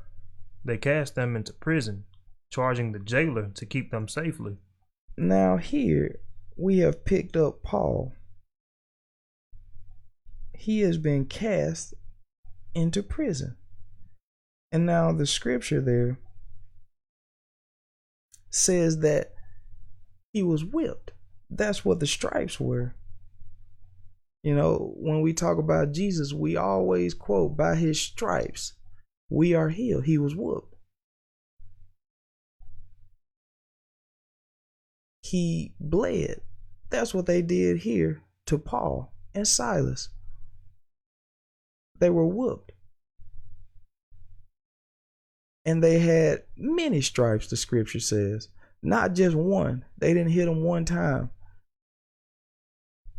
they 0.65 0.77
cast 0.77 1.15
them 1.15 1.35
into 1.35 1.53
prison, 1.53 2.05
charging 2.51 2.91
the 2.91 2.99
jailer 2.99 3.51
to 3.53 3.65
keep 3.65 3.91
them 3.91 4.07
safely. 4.07 4.57
Now, 5.15 5.57
here 5.57 6.19
we 6.57 6.79
have 6.79 7.05
picked 7.05 7.37
up 7.37 7.61
Paul. 7.61 8.13
He 10.59 10.81
has 10.81 10.97
been 10.97 11.23
cast 11.23 11.93
into 12.75 13.01
prison. 13.01 13.55
And 14.73 14.85
now 14.85 15.13
the 15.13 15.25
scripture 15.25 15.79
there 15.79 16.19
says 18.49 18.99
that 18.99 19.33
he 20.33 20.43
was 20.43 20.65
whipped. 20.65 21.11
That's 21.49 21.85
what 21.85 22.01
the 22.01 22.05
stripes 22.05 22.59
were. 22.59 22.93
You 24.43 24.53
know, 24.53 24.93
when 24.97 25.21
we 25.21 25.31
talk 25.31 25.59
about 25.59 25.93
Jesus, 25.93 26.33
we 26.33 26.57
always 26.57 27.13
quote, 27.13 27.55
by 27.55 27.75
his 27.75 27.99
stripes, 28.01 28.73
we 29.29 29.53
are 29.53 29.69
healed. 29.69 30.03
He 30.03 30.17
was 30.17 30.35
whooped. 30.35 30.75
He 35.21 35.73
bled. 35.79 36.41
That's 36.89 37.13
what 37.13 37.27
they 37.27 37.41
did 37.41 37.77
here 37.77 38.23
to 38.47 38.57
Paul 38.57 39.13
and 39.33 39.47
Silas. 39.47 40.09
They 41.99 42.09
were 42.09 42.25
whooped. 42.25 42.71
And 45.65 45.83
they 45.83 45.99
had 45.99 46.43
many 46.57 47.01
stripes, 47.01 47.47
the 47.47 47.57
scripture 47.57 47.99
says. 47.99 48.47
Not 48.81 49.13
just 49.13 49.35
one. 49.35 49.85
They 49.97 50.13
didn't 50.13 50.31
hit 50.31 50.45
them 50.45 50.63
one 50.63 50.85
time. 50.85 51.31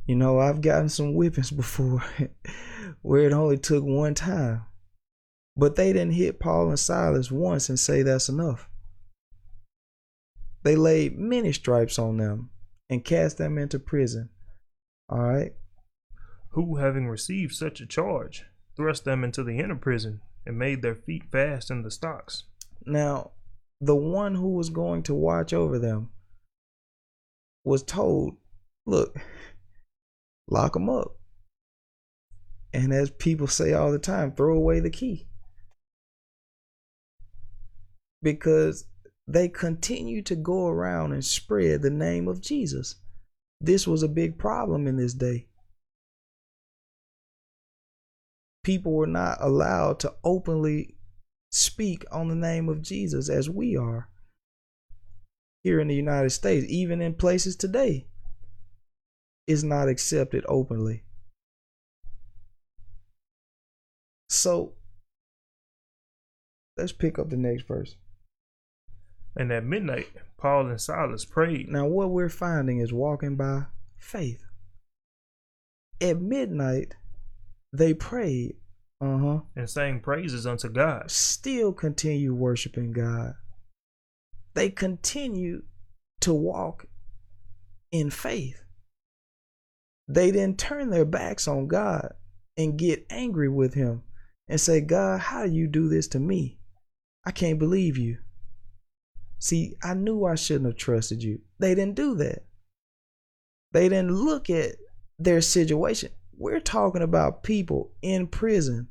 You 0.06 0.16
know, 0.16 0.40
I've 0.40 0.62
gotten 0.62 0.88
some 0.88 1.14
whippings 1.14 1.50
before 1.56 2.02
where 3.02 3.26
it 3.26 3.32
only 3.32 3.58
took 3.58 3.84
one 3.84 4.14
time. 4.14 4.64
But 5.56 5.76
they 5.76 5.92
didn't 5.92 6.12
hit 6.12 6.40
Paul 6.40 6.68
and 6.68 6.78
Silas 6.78 7.30
once 7.30 7.68
and 7.68 7.78
say 7.78 8.02
that's 8.02 8.28
enough. 8.28 8.68
They 10.62 10.76
laid 10.76 11.18
many 11.18 11.52
stripes 11.52 11.98
on 11.98 12.16
them 12.16 12.50
and 12.88 13.04
cast 13.04 13.38
them 13.38 13.58
into 13.58 13.78
prison. 13.78 14.30
All 15.08 15.22
right. 15.22 15.54
Who, 16.50 16.76
having 16.76 17.08
received 17.08 17.54
such 17.54 17.80
a 17.80 17.86
charge, 17.86 18.44
thrust 18.80 19.04
them 19.04 19.22
into 19.22 19.44
the 19.44 19.58
inner 19.58 19.76
prison 19.76 20.22
and 20.46 20.58
made 20.58 20.80
their 20.80 20.94
feet 20.94 21.24
fast 21.30 21.70
in 21.70 21.82
the 21.82 21.90
stocks. 21.90 22.44
Now, 22.86 23.32
the 23.78 23.94
one 23.94 24.34
who 24.34 24.54
was 24.54 24.70
going 24.70 25.02
to 25.02 25.14
watch 25.14 25.52
over 25.52 25.78
them 25.78 26.08
was 27.62 27.82
told, 27.82 28.36
look, 28.86 29.14
lock 30.48 30.72
them 30.72 30.88
up. 30.88 31.14
And 32.72 32.90
as 32.90 33.10
people 33.10 33.48
say 33.48 33.74
all 33.74 33.92
the 33.92 33.98
time, 33.98 34.32
throw 34.32 34.56
away 34.56 34.80
the 34.80 34.88
key. 34.88 35.26
Because 38.22 38.86
they 39.28 39.48
continue 39.48 40.22
to 40.22 40.36
go 40.36 40.68
around 40.68 41.12
and 41.12 41.22
spread 41.22 41.82
the 41.82 41.90
name 41.90 42.28
of 42.28 42.40
Jesus. 42.40 42.94
This 43.60 43.86
was 43.86 44.02
a 44.02 44.08
big 44.08 44.38
problem 44.38 44.86
in 44.86 44.96
this 44.96 45.12
day. 45.12 45.48
People 48.62 48.92
were 48.92 49.06
not 49.06 49.38
allowed 49.40 49.98
to 50.00 50.14
openly 50.24 50.96
speak 51.50 52.04
on 52.12 52.28
the 52.28 52.34
name 52.34 52.68
of 52.68 52.82
Jesus 52.82 53.28
as 53.28 53.50
we 53.50 53.76
are 53.76 54.08
here 55.62 55.80
in 55.80 55.88
the 55.88 55.94
United 55.94 56.30
States, 56.30 56.66
even 56.68 57.00
in 57.02 57.14
places 57.14 57.56
today, 57.56 58.06
is 59.46 59.62
not 59.64 59.88
accepted 59.88 60.44
openly. 60.48 61.02
So 64.28 64.74
let's 66.76 66.92
pick 66.92 67.18
up 67.18 67.30
the 67.30 67.36
next 67.36 67.66
verse. 67.66 67.96
And 69.36 69.52
at 69.52 69.64
midnight, 69.64 70.08
Paul 70.38 70.68
and 70.68 70.80
Silas 70.80 71.24
prayed. 71.24 71.68
Now, 71.68 71.86
what 71.86 72.10
we're 72.10 72.28
finding 72.28 72.78
is 72.78 72.92
walking 72.92 73.36
by 73.36 73.66
faith. 73.98 74.42
At 76.00 76.20
midnight, 76.20 76.94
they 77.72 77.94
prayed. 77.94 78.56
Uh 79.00 79.18
huh. 79.18 79.40
And 79.56 79.68
sang 79.68 80.00
praises 80.00 80.46
unto 80.46 80.68
God. 80.68 81.10
Still 81.10 81.72
continue 81.72 82.34
worshiping 82.34 82.92
God. 82.92 83.34
They 84.54 84.68
continue 84.68 85.62
to 86.20 86.34
walk 86.34 86.86
in 87.92 88.10
faith. 88.10 88.62
They 90.08 90.30
didn't 90.30 90.58
turn 90.58 90.90
their 90.90 91.04
backs 91.04 91.46
on 91.46 91.68
God 91.68 92.14
and 92.56 92.78
get 92.78 93.06
angry 93.10 93.48
with 93.48 93.74
Him 93.74 94.02
and 94.48 94.60
say, 94.60 94.80
God, 94.80 95.20
how 95.20 95.46
do 95.46 95.52
you 95.52 95.68
do 95.68 95.88
this 95.88 96.08
to 96.08 96.20
me? 96.20 96.58
I 97.24 97.30
can't 97.30 97.58
believe 97.58 97.96
you. 97.96 98.18
See, 99.38 99.76
I 99.82 99.94
knew 99.94 100.26
I 100.26 100.34
shouldn't 100.34 100.66
have 100.66 100.76
trusted 100.76 101.22
you. 101.22 101.40
They 101.58 101.74
didn't 101.74 101.94
do 101.94 102.14
that. 102.16 102.44
They 103.72 103.88
didn't 103.88 104.12
look 104.12 104.50
at 104.50 104.76
their 105.18 105.40
situation. 105.40 106.10
We're 106.40 106.58
talking 106.58 107.02
about 107.02 107.42
people 107.42 107.92
in 108.00 108.26
prison, 108.26 108.88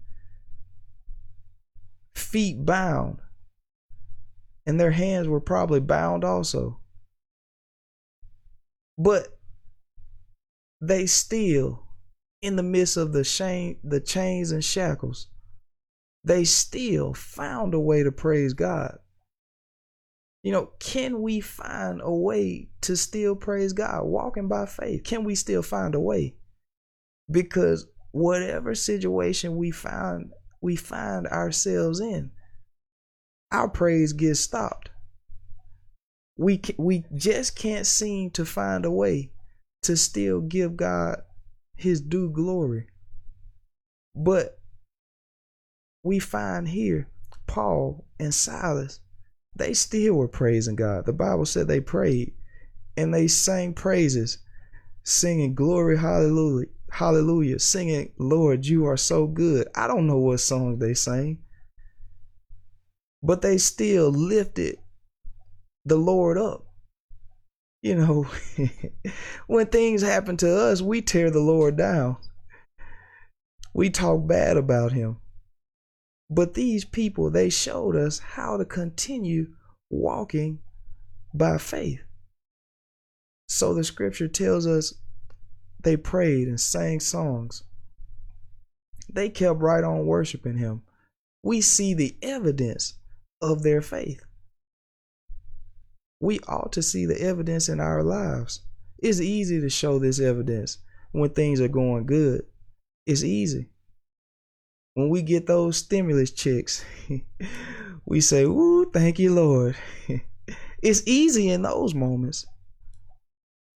feet 2.14 2.64
bound, 2.64 3.18
and 4.68 4.80
their 4.80 4.92
hands 4.92 5.28
were 5.28 5.42
probably 5.42 5.80
bound 5.80 6.24
also. 6.24 6.80
But 9.00 9.40
they 10.80 11.08
still, 11.08 11.88
in 12.44 12.56
the 12.56 12.62
midst 12.62 12.98
of 12.98 13.14
the 13.14 13.24
shame, 13.24 13.80
the 13.84 14.00
chains 14.00 14.52
and 14.52 14.64
shackles, 14.64 15.30
they 16.24 16.44
still 16.44 17.16
found 17.16 17.74
a 17.74 17.80
way 17.80 18.04
to 18.04 18.12
praise 18.12 18.54
God. 18.54 19.00
You 20.44 20.52
know, 20.52 20.70
can 20.78 21.24
we 21.24 21.40
find 21.40 22.00
a 22.04 22.14
way 22.14 22.70
to 22.82 22.96
still 22.96 23.36
praise 23.36 23.74
God 23.74 24.04
walking 24.04 24.48
by 24.48 24.68
faith? 24.68 25.04
Can 25.04 25.24
we 25.24 25.34
still 25.34 25.64
find 25.64 25.96
a 25.96 26.00
way? 26.00 26.36
Because 27.30 27.88
whatever 28.12 28.74
situation 28.76 29.56
we 29.56 29.72
find 29.72 30.32
we 30.62 30.76
find 30.76 31.28
ourselves 31.28 32.00
in, 32.00 32.32
our 33.52 33.70
praise 33.70 34.14
gets 34.14 34.40
stopped. 34.40 34.90
We 36.38 36.62
we 36.78 37.06
just 37.16 37.56
can't 37.56 37.86
seem 37.86 38.32
to 38.32 38.46
find 38.46 38.86
a 38.86 38.92
way 38.92 39.32
to 39.84 39.96
still 39.96 40.42
give 40.42 40.76
God 40.78 41.22
his 41.76 42.02
due 42.02 42.30
glory. 42.30 42.88
But 44.16 44.60
we 46.04 46.20
find 46.20 46.68
here 46.68 47.10
Paul 47.48 48.06
and 48.20 48.34
Silas 48.34 49.00
they 49.56 49.74
still 49.74 50.14
were 50.14 50.28
praising 50.28 50.76
God. 50.76 51.06
The 51.06 51.14
Bible 51.14 51.46
said 51.46 51.68
they 51.68 51.82
prayed 51.82 52.34
and 52.96 53.14
they 53.14 53.28
sang 53.28 53.74
praises, 53.74 54.40
singing 55.04 55.54
glory, 55.54 55.98
hallelujah, 55.98 56.68
hallelujah, 56.92 57.60
singing, 57.60 58.12
Lord, 58.18 58.66
you 58.66 58.86
are 58.86 58.98
so 58.98 59.28
good. 59.28 59.68
I 59.76 59.88
don't 59.88 60.08
know 60.08 60.18
what 60.18 60.40
song 60.40 60.80
they 60.80 60.94
sang, 60.94 61.40
but 63.22 63.42
they 63.42 63.58
still 63.58 64.10
lifted 64.10 64.78
the 65.86 65.98
Lord 65.98 66.38
up. 66.38 66.66
You 67.82 67.96
know, 67.96 68.28
when 69.48 69.68
things 69.68 70.02
happen 70.02 70.36
to 70.38 70.54
us, 70.54 70.82
we 70.82 71.02
tear 71.02 71.32
the 71.32 71.40
Lord 71.40 71.78
down. 71.78 72.18
We 73.74 73.90
talk 73.90 74.28
bad 74.28 74.58
about 74.58 74.92
him. 74.92 75.18
But 76.30 76.54
these 76.54 76.86
people, 76.86 77.32
they 77.32 77.50
showed 77.50 77.96
us 77.96 78.20
how 78.20 78.58
to 78.58 78.66
continue 78.66 79.54
walking 79.90 80.60
by 81.34 81.58
faith. 81.58 82.02
So 83.48 83.74
the 83.74 83.84
scripture 83.84 84.28
tells 84.28 84.68
us 84.68 84.94
they 85.82 85.98
prayed 85.98 86.48
and 86.48 86.60
sang 86.60 87.00
songs. 87.00 87.64
They 89.12 89.30
kept 89.30 89.60
right 89.60 89.84
on 89.84 90.06
worshiping 90.06 90.58
him. 90.58 90.84
We 91.42 91.62
see 91.62 91.94
the 91.94 92.16
evidence 92.22 92.96
of 93.42 93.64
their 93.64 93.82
faith. 93.82 94.22
We 96.22 96.40
ought 96.48 96.74
to 96.74 96.82
see 96.82 97.06
the 97.06 97.22
evidence 97.22 97.70
in 97.70 97.80
our 97.80 98.04
lives. 98.04 98.62
It's 98.98 99.22
easy 99.22 99.62
to 99.62 99.70
show 99.70 100.00
this 100.00 100.20
evidence 100.20 100.80
when 101.12 101.30
things 101.30 101.62
are 101.62 101.70
going 101.70 102.06
good. 102.06 102.46
It's 103.06 103.24
easy 103.24 103.70
when 105.00 105.10
we 105.10 105.22
get 105.22 105.48
those 105.48 105.78
stimulus 105.78 106.32
checks, 106.32 106.84
we 108.06 108.20
say, 108.20 108.44
Ooh, 108.44 108.90
thank 108.92 109.18
you, 109.18 109.34
Lord. 109.34 109.78
it's 110.84 111.04
easy 111.06 111.50
in 111.50 111.62
those 111.62 111.94
moments. 111.94 112.46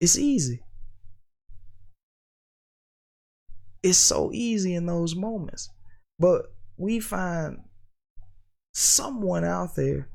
It's 0.01 0.17
easy. 0.17 0.63
It's 3.83 3.97
so 3.97 4.31
easy 4.33 4.73
in 4.73 4.85
those 4.85 5.15
moments. 5.15 5.69
But 6.17 6.45
we 6.77 6.99
find 6.99 7.59
someone 8.73 9.43
out 9.43 9.75
there, 9.75 10.09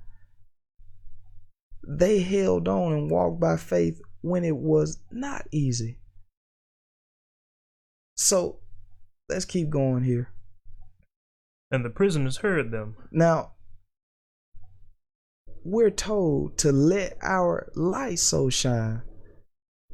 they 1.87 2.21
held 2.21 2.67
on 2.67 2.93
and 2.93 3.11
walked 3.11 3.41
by 3.41 3.57
faith 3.57 4.01
when 4.23 4.45
it 4.45 4.57
was 4.57 4.99
not 5.13 5.47
easy. 5.53 5.99
So 8.17 8.61
let's 9.29 9.45
keep 9.45 9.71
going 9.71 10.03
here 10.03 10.33
and 11.71 11.85
the 11.85 11.91
prisoners 11.91 12.39
heard 12.39 12.71
them. 12.71 12.97
Now, 13.11 13.53
we're 15.65 15.91
told 15.91 16.59
to 16.59 16.73
let 16.73 17.19
our 17.23 17.71
light 17.75 18.19
so 18.19 18.49
shine 18.49 19.03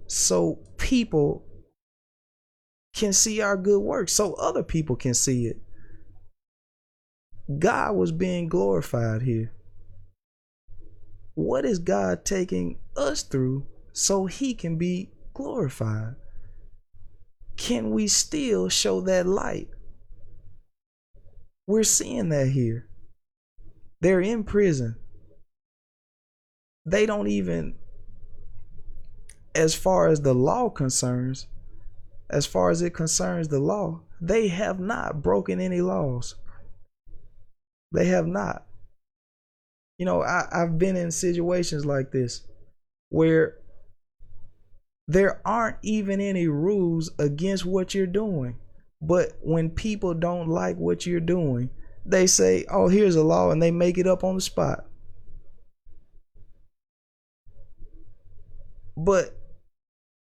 so 0.06 0.60
people 0.76 1.44
can 2.94 3.12
see 3.12 3.40
our 3.40 3.56
good 3.56 3.80
works, 3.80 4.12
so 4.12 4.34
other 4.34 4.62
people 4.62 4.96
can 4.96 5.14
see 5.14 5.46
it. 5.46 5.60
God 7.58 7.96
was 7.96 8.12
being 8.12 8.48
glorified 8.48 9.22
here. 9.22 9.52
What 11.34 11.64
is 11.64 11.78
God 11.78 12.24
taking 12.24 12.78
us 12.96 13.22
through 13.22 13.66
so 13.92 14.26
he 14.26 14.54
can 14.54 14.78
be 14.78 15.10
glorified? 15.34 16.14
Can 17.56 17.90
we 17.90 18.08
still 18.08 18.68
show 18.68 19.00
that 19.02 19.26
light 19.26 19.68
we're 21.66 21.82
seeing 21.82 22.28
that 22.28 22.48
here. 22.48 22.86
They're 24.00 24.20
in 24.20 24.44
prison. 24.44 24.96
They 26.84 27.06
don't 27.06 27.28
even, 27.28 27.76
as 29.54 29.74
far 29.74 30.08
as 30.08 30.20
the 30.20 30.34
law 30.34 30.68
concerns, 30.68 31.46
as 32.34 32.46
far 32.46 32.70
as 32.70 32.82
it 32.82 32.90
concerns 32.90 33.46
the 33.46 33.60
law, 33.60 34.00
they 34.20 34.48
have 34.48 34.80
not 34.80 35.22
broken 35.22 35.60
any 35.60 35.80
laws. 35.80 36.34
They 37.92 38.06
have 38.06 38.26
not. 38.26 38.66
You 39.98 40.06
know, 40.06 40.22
I, 40.22 40.48
I've 40.50 40.76
been 40.76 40.96
in 40.96 41.12
situations 41.12 41.86
like 41.86 42.10
this 42.10 42.42
where 43.10 43.58
there 45.06 45.40
aren't 45.46 45.76
even 45.82 46.20
any 46.20 46.48
rules 46.48 47.08
against 47.20 47.64
what 47.64 47.94
you're 47.94 48.06
doing. 48.06 48.56
But 49.00 49.34
when 49.40 49.70
people 49.70 50.12
don't 50.12 50.48
like 50.48 50.76
what 50.76 51.06
you're 51.06 51.20
doing, 51.20 51.70
they 52.04 52.26
say, 52.26 52.64
oh, 52.68 52.88
here's 52.88 53.14
a 53.14 53.22
law, 53.22 53.52
and 53.52 53.62
they 53.62 53.70
make 53.70 53.96
it 53.96 54.08
up 54.08 54.24
on 54.24 54.34
the 54.34 54.40
spot. 54.40 54.86
But 58.96 59.38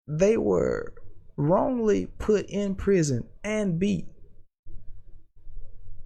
they 0.05 0.35
were 0.35 0.93
wrongly 1.35 2.07
put 2.19 2.45
in 2.47 2.75
prison 2.75 3.27
and 3.43 3.79
beat. 3.79 4.07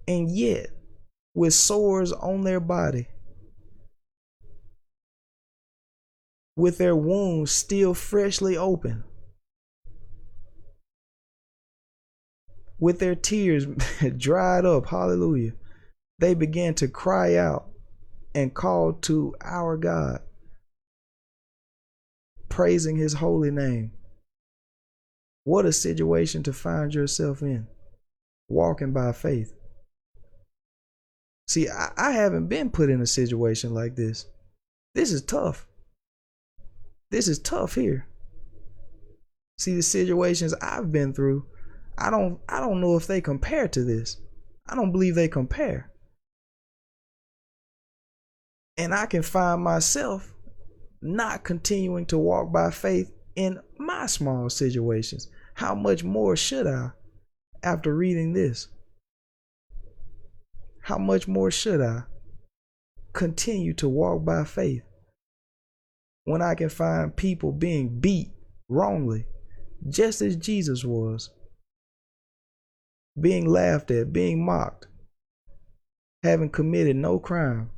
And 0.06 0.30
yet, 0.30 0.70
with 1.34 1.54
sores 1.54 2.12
on 2.12 2.42
their 2.42 2.60
body, 2.60 3.08
with 6.56 6.78
their 6.78 6.96
wounds 6.96 7.52
still 7.52 7.94
freshly 7.94 8.56
open, 8.56 9.04
with 12.80 13.00
their 13.00 13.14
tears 13.14 13.66
dried 14.16 14.64
up, 14.64 14.86
hallelujah, 14.86 15.52
they 16.18 16.34
began 16.34 16.74
to 16.74 16.88
cry 16.88 17.36
out 17.36 17.68
and 18.34 18.54
call 18.54 18.92
to 18.92 19.34
our 19.42 19.76
God, 19.76 20.20
praising 22.48 22.96
his 22.96 23.14
holy 23.14 23.50
name. 23.50 23.92
What 25.48 25.64
a 25.64 25.72
situation 25.72 26.42
to 26.42 26.52
find 26.52 26.92
yourself 26.92 27.40
in. 27.40 27.68
walking 28.50 28.92
by 28.92 29.12
faith. 29.12 29.54
See, 31.46 31.70
I, 31.70 31.88
I 31.96 32.10
haven't 32.12 32.48
been 32.48 32.68
put 32.68 32.90
in 32.90 33.00
a 33.00 33.06
situation 33.06 33.72
like 33.72 33.96
this. 33.96 34.26
This 34.94 35.10
is 35.10 35.22
tough. 35.22 35.66
This 37.10 37.28
is 37.28 37.38
tough 37.38 37.76
here. 37.76 38.06
See 39.56 39.74
the 39.74 39.82
situations 39.82 40.52
I've 40.60 40.92
been 40.92 41.14
through, 41.14 41.46
I 41.96 42.10
don't 42.10 42.40
I 42.46 42.60
don't 42.60 42.82
know 42.82 42.96
if 42.98 43.06
they 43.06 43.22
compare 43.22 43.68
to 43.68 43.84
this. 43.84 44.18
I 44.68 44.74
don't 44.74 44.92
believe 44.92 45.14
they 45.14 45.28
compare. 45.28 45.90
And 48.76 48.94
I 48.94 49.06
can 49.06 49.22
find 49.22 49.62
myself 49.62 50.30
not 51.00 51.42
continuing 51.42 52.04
to 52.06 52.18
walk 52.18 52.52
by 52.52 52.70
faith 52.70 53.10
in 53.34 53.60
my 53.78 54.04
small 54.04 54.50
situations. 54.50 55.28
How 55.58 55.74
much 55.74 56.04
more 56.04 56.36
should 56.36 56.68
I 56.68 56.92
after 57.64 57.92
reading 57.92 58.32
this? 58.32 58.68
How 60.82 60.98
much 60.98 61.26
more 61.26 61.50
should 61.50 61.80
I 61.80 62.04
continue 63.12 63.74
to 63.74 63.88
walk 63.88 64.24
by 64.24 64.44
faith 64.44 64.82
when 66.24 66.42
I 66.42 66.54
can 66.54 66.68
find 66.68 67.16
people 67.16 67.50
being 67.50 67.98
beat 67.98 68.30
wrongly, 68.68 69.26
just 69.88 70.22
as 70.22 70.36
Jesus 70.36 70.84
was, 70.84 71.30
being 73.20 73.44
laughed 73.44 73.90
at, 73.90 74.12
being 74.12 74.44
mocked, 74.44 74.86
having 76.22 76.50
committed 76.50 76.94
no 76.94 77.18
crime? 77.18 77.72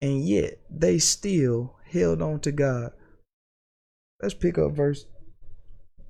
and 0.00 0.24
yet 0.24 0.60
they 0.70 0.96
still 0.96 1.74
held 1.90 2.22
on 2.22 2.38
to 2.38 2.52
God. 2.52 2.92
Let's 4.20 4.34
pick 4.34 4.58
up 4.58 4.72
verse 4.72 5.06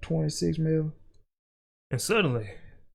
26, 0.03 0.59
Mel. 0.59 0.93
And 1.91 2.01
suddenly 2.01 2.51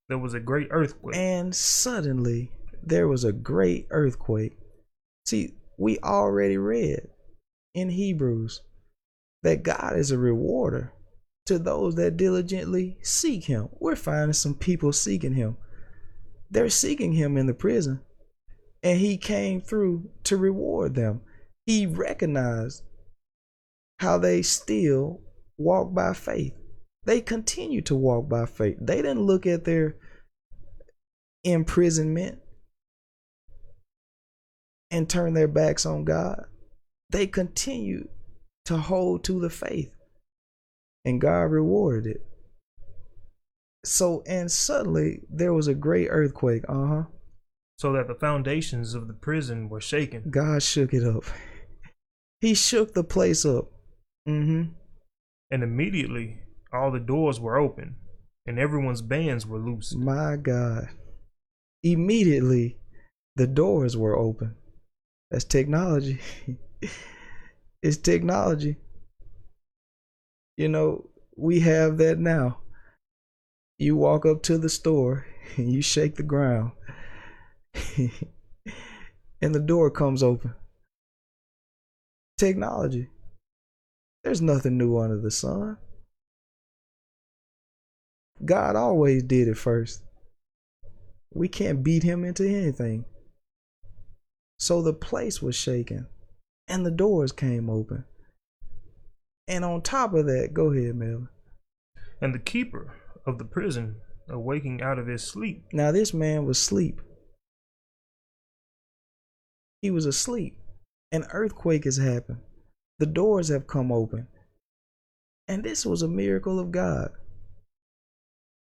there 0.10 0.18
was 0.18 0.34
a 0.34 0.40
great 0.40 0.68
earthquake. 0.72 1.16
And 1.16 1.54
suddenly 1.54 2.52
there 2.82 3.08
was 3.08 3.24
a 3.24 3.32
great 3.32 3.88
earthquake. 3.90 4.58
See, 5.26 5.54
we 5.78 6.00
already 6.00 6.58
read 6.58 7.08
in 7.74 7.90
Hebrews 7.90 8.62
that 9.44 9.64
God 9.64 9.96
is 9.96 10.12
a 10.12 10.18
rewarder 10.18 10.94
to 11.46 11.60
those 11.60 11.96
that 11.96 12.18
diligently 12.18 12.98
seek 13.02 13.46
Him. 13.46 13.70
We're 13.80 13.96
finding 13.96 14.34
some 14.34 14.56
people 14.56 14.94
seeking 14.94 15.34
Him. 15.34 15.58
They're 16.50 16.70
seeking 16.70 17.14
Him 17.14 17.38
in 17.38 17.48
the 17.48 17.54
prison 17.54 18.02
and 18.84 19.00
he 19.00 19.18
came 19.18 19.62
through 19.62 20.10
to 20.26 20.38
reward 20.38 20.94
them. 20.94 21.22
He 21.66 21.86
recognized 21.86 22.84
how 24.00 24.18
they 24.18 24.42
still 24.42 25.22
walk 25.58 25.94
by 25.94 26.14
faith. 26.14 26.54
They 27.06 27.22
continue 27.22 27.82
to 27.84 27.96
walk 27.96 28.30
by 28.30 28.46
faith. 28.46 28.78
They 28.80 28.98
didn't 28.98 29.24
look 29.24 29.46
at 29.46 29.66
their 29.66 29.98
imprisonment 31.44 32.40
and 34.90 35.10
turn 35.10 35.34
their 35.34 35.48
backs 35.48 35.86
on 35.86 36.06
God. 36.06 36.46
They 37.10 37.28
continued 37.28 38.10
to 38.66 38.78
hold 38.78 39.24
to 39.26 39.40
the 39.40 39.50
faith, 39.50 39.92
and 41.04 41.20
God 41.20 41.52
rewarded 41.52 42.16
it. 42.16 42.26
So, 43.86 44.24
and 44.26 44.50
suddenly 44.50 45.22
there 45.30 45.54
was 45.54 45.68
a 45.68 45.74
great 45.74 46.08
earthquake. 46.10 46.64
Uh 46.70 46.88
huh 46.88 47.04
so 47.84 47.92
that 47.92 48.08
the 48.08 48.16
foundations 48.16 48.94
of 48.94 49.10
the 49.10 49.14
prison 49.14 49.68
were 49.68 49.82
shaken. 49.82 50.24
God 50.30 50.64
shook 50.64 50.94
it 50.94 51.04
up. 51.04 51.26
He 52.40 52.54
shook 52.54 52.94
the 52.94 53.04
place 53.04 53.46
up. 53.46 53.73
Mm-hmm. 54.28 54.72
And 55.52 55.64
immediately 55.64 56.40
all 56.74 56.92
the 56.92 57.00
doors 57.00 57.40
were 57.40 57.58
open 57.58 57.96
and 58.46 58.60
everyone's 58.60 59.02
bands 59.02 59.46
were 59.46 59.60
loose. 59.60 59.94
My 59.94 60.36
God. 60.36 60.90
Immediately 61.84 62.78
the 63.36 63.48
doors 63.48 63.98
were 63.98 64.18
open. 64.18 64.56
That's 65.32 65.44
technology. 65.44 66.20
it's 67.82 67.98
technology. 67.98 68.78
You 70.58 70.70
know, 70.70 71.10
we 71.36 71.60
have 71.62 71.98
that 71.98 72.20
now. 72.20 72.60
You 73.78 73.96
walk 73.96 74.26
up 74.26 74.44
to 74.44 74.58
the 74.58 74.70
store 74.70 75.26
and 75.58 75.72
you 75.74 75.82
shake 75.82 76.16
the 76.16 76.24
ground 76.24 76.72
and 79.42 79.54
the 79.56 79.60
door 79.60 79.90
comes 79.90 80.24
open. 80.24 80.54
Technology. 82.38 83.10
There's 84.24 84.42
nothing 84.42 84.78
new 84.78 84.98
under 84.98 85.20
the 85.20 85.32
sun. 85.32 85.78
God 88.44 88.76
always 88.76 89.24
did 89.24 89.48
it 89.48 89.58
first. 89.58 90.04
We 91.34 91.48
can't 91.48 91.84
beat 91.84 92.04
him 92.04 92.24
into 92.24 92.48
anything. 92.48 93.06
So 94.60 94.82
the 94.82 94.94
place 94.94 95.42
was 95.42 95.56
shaken 95.56 96.08
and 96.68 96.86
the 96.86 96.92
doors 96.92 97.32
came 97.32 97.70
open. 97.70 98.06
And 99.48 99.66
on 99.66 99.82
top 99.82 100.14
of 100.14 100.26
that, 100.28 100.54
go 100.54 100.72
ahead, 100.72 100.96
Melvin. 100.96 101.28
And 102.22 102.34
the 102.34 102.40
keeper 102.40 102.94
of 103.26 103.38
the 103.38 103.46
prison, 103.46 103.98
awaking 104.30 104.82
out 104.82 105.00
of 105.00 105.08
his 105.08 105.24
sleep. 105.24 105.66
Now, 105.74 105.92
this 105.92 106.14
man 106.14 106.46
was 106.46 106.58
asleep. 106.58 107.02
He 109.82 109.92
was 109.92 110.06
asleep. 110.06 110.58
An 111.12 111.26
earthquake 111.34 111.84
has 111.84 111.98
happened. 111.98 112.40
The 113.00 113.06
doors 113.06 113.50
have 113.50 113.68
come 113.68 113.92
open. 113.92 114.28
And 115.48 115.64
this 115.64 115.86
was 115.86 116.02
a 116.02 116.08
miracle 116.08 116.60
of 116.60 116.72
God. 116.72 117.12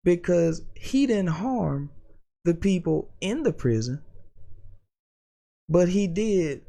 Because 0.04 0.62
he 0.74 1.06
didn't 1.06 1.28
harm 1.28 1.90
the 2.44 2.54
people 2.54 3.08
in 3.20 3.44
the 3.44 3.52
prison, 3.52 4.02
but 5.68 5.88
he 5.88 6.08
did 6.08 6.62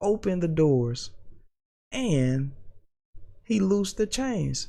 open 0.00 0.40
the 0.40 0.48
doors 0.48 1.10
and 1.92 2.52
he 3.44 3.60
loosed 3.60 3.96
the 3.96 4.06
chains. 4.06 4.68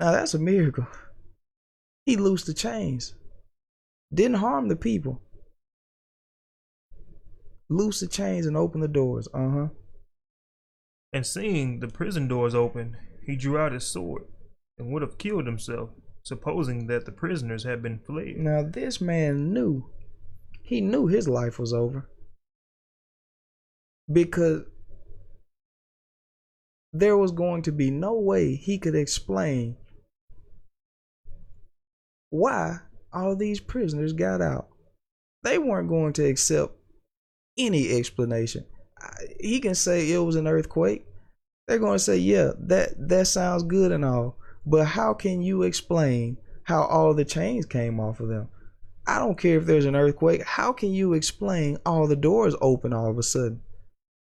Now 0.00 0.10
that's 0.10 0.34
a 0.34 0.38
miracle. 0.38 0.86
He 2.04 2.16
loosed 2.16 2.46
the 2.46 2.54
chains. 2.54 3.14
Didn't 4.12 4.38
harm 4.38 4.68
the 4.68 4.76
people 4.76 5.20
loose 7.68 8.00
the 8.00 8.06
chains 8.06 8.46
and 8.46 8.56
open 8.56 8.80
the 8.80 8.88
doors. 8.88 9.28
Uh 9.32 9.50
huh. 9.50 9.68
And 11.12 11.26
seeing 11.26 11.80
the 11.80 11.88
prison 11.88 12.28
doors 12.28 12.54
open, 12.54 12.96
he 13.24 13.36
drew 13.36 13.58
out 13.58 13.72
his 13.72 13.86
sword 13.86 14.24
and 14.78 14.92
would 14.92 15.02
have 15.02 15.18
killed 15.18 15.46
himself, 15.46 15.90
supposing 16.24 16.86
that 16.88 17.06
the 17.06 17.12
prisoners 17.12 17.64
had 17.64 17.82
been 17.82 18.00
fled. 18.00 18.36
Now, 18.36 18.62
this 18.62 19.00
man 19.00 19.52
knew, 19.52 19.90
he 20.62 20.80
knew 20.80 21.06
his 21.06 21.28
life 21.28 21.58
was 21.58 21.72
over. 21.72 22.08
Because 24.12 24.62
there 26.92 27.16
was 27.16 27.32
going 27.32 27.62
to 27.62 27.72
be 27.72 27.90
no 27.90 28.14
way 28.14 28.54
he 28.54 28.78
could 28.78 28.94
explain 28.94 29.76
why 32.30 32.78
all 33.12 33.36
these 33.36 33.60
prisoners 33.60 34.12
got 34.12 34.40
out. 34.42 34.68
They 35.42 35.58
weren't 35.58 35.88
going 35.88 36.12
to 36.14 36.24
accept 36.24 36.74
any 37.56 37.96
explanation. 37.96 38.64
He 39.40 39.60
can 39.60 39.74
say 39.74 40.10
it 40.10 40.18
was 40.18 40.36
an 40.36 40.46
earthquake. 40.46 41.04
They're 41.66 41.78
going 41.78 41.94
to 41.94 41.98
say, 41.98 42.18
yeah, 42.18 42.52
that 42.58 43.08
that 43.08 43.26
sounds 43.26 43.62
good 43.62 43.92
and 43.92 44.04
all, 44.04 44.36
but 44.66 44.84
how 44.84 45.14
can 45.14 45.42
you 45.42 45.62
explain 45.62 46.38
how 46.64 46.82
all 46.84 47.14
the 47.14 47.24
chains 47.24 47.66
came 47.66 48.00
off 48.00 48.20
of 48.20 48.28
them? 48.28 48.48
I 49.06 49.18
don't 49.18 49.38
care 49.38 49.58
if 49.58 49.66
there's 49.66 49.84
an 49.84 49.96
earthquake. 49.96 50.42
How 50.44 50.72
can 50.72 50.92
you 50.92 51.12
explain 51.12 51.78
all 51.84 52.06
the 52.06 52.16
doors 52.16 52.54
open 52.60 52.92
all 52.92 53.10
of 53.10 53.18
a 53.18 53.22
sudden? 53.22 53.62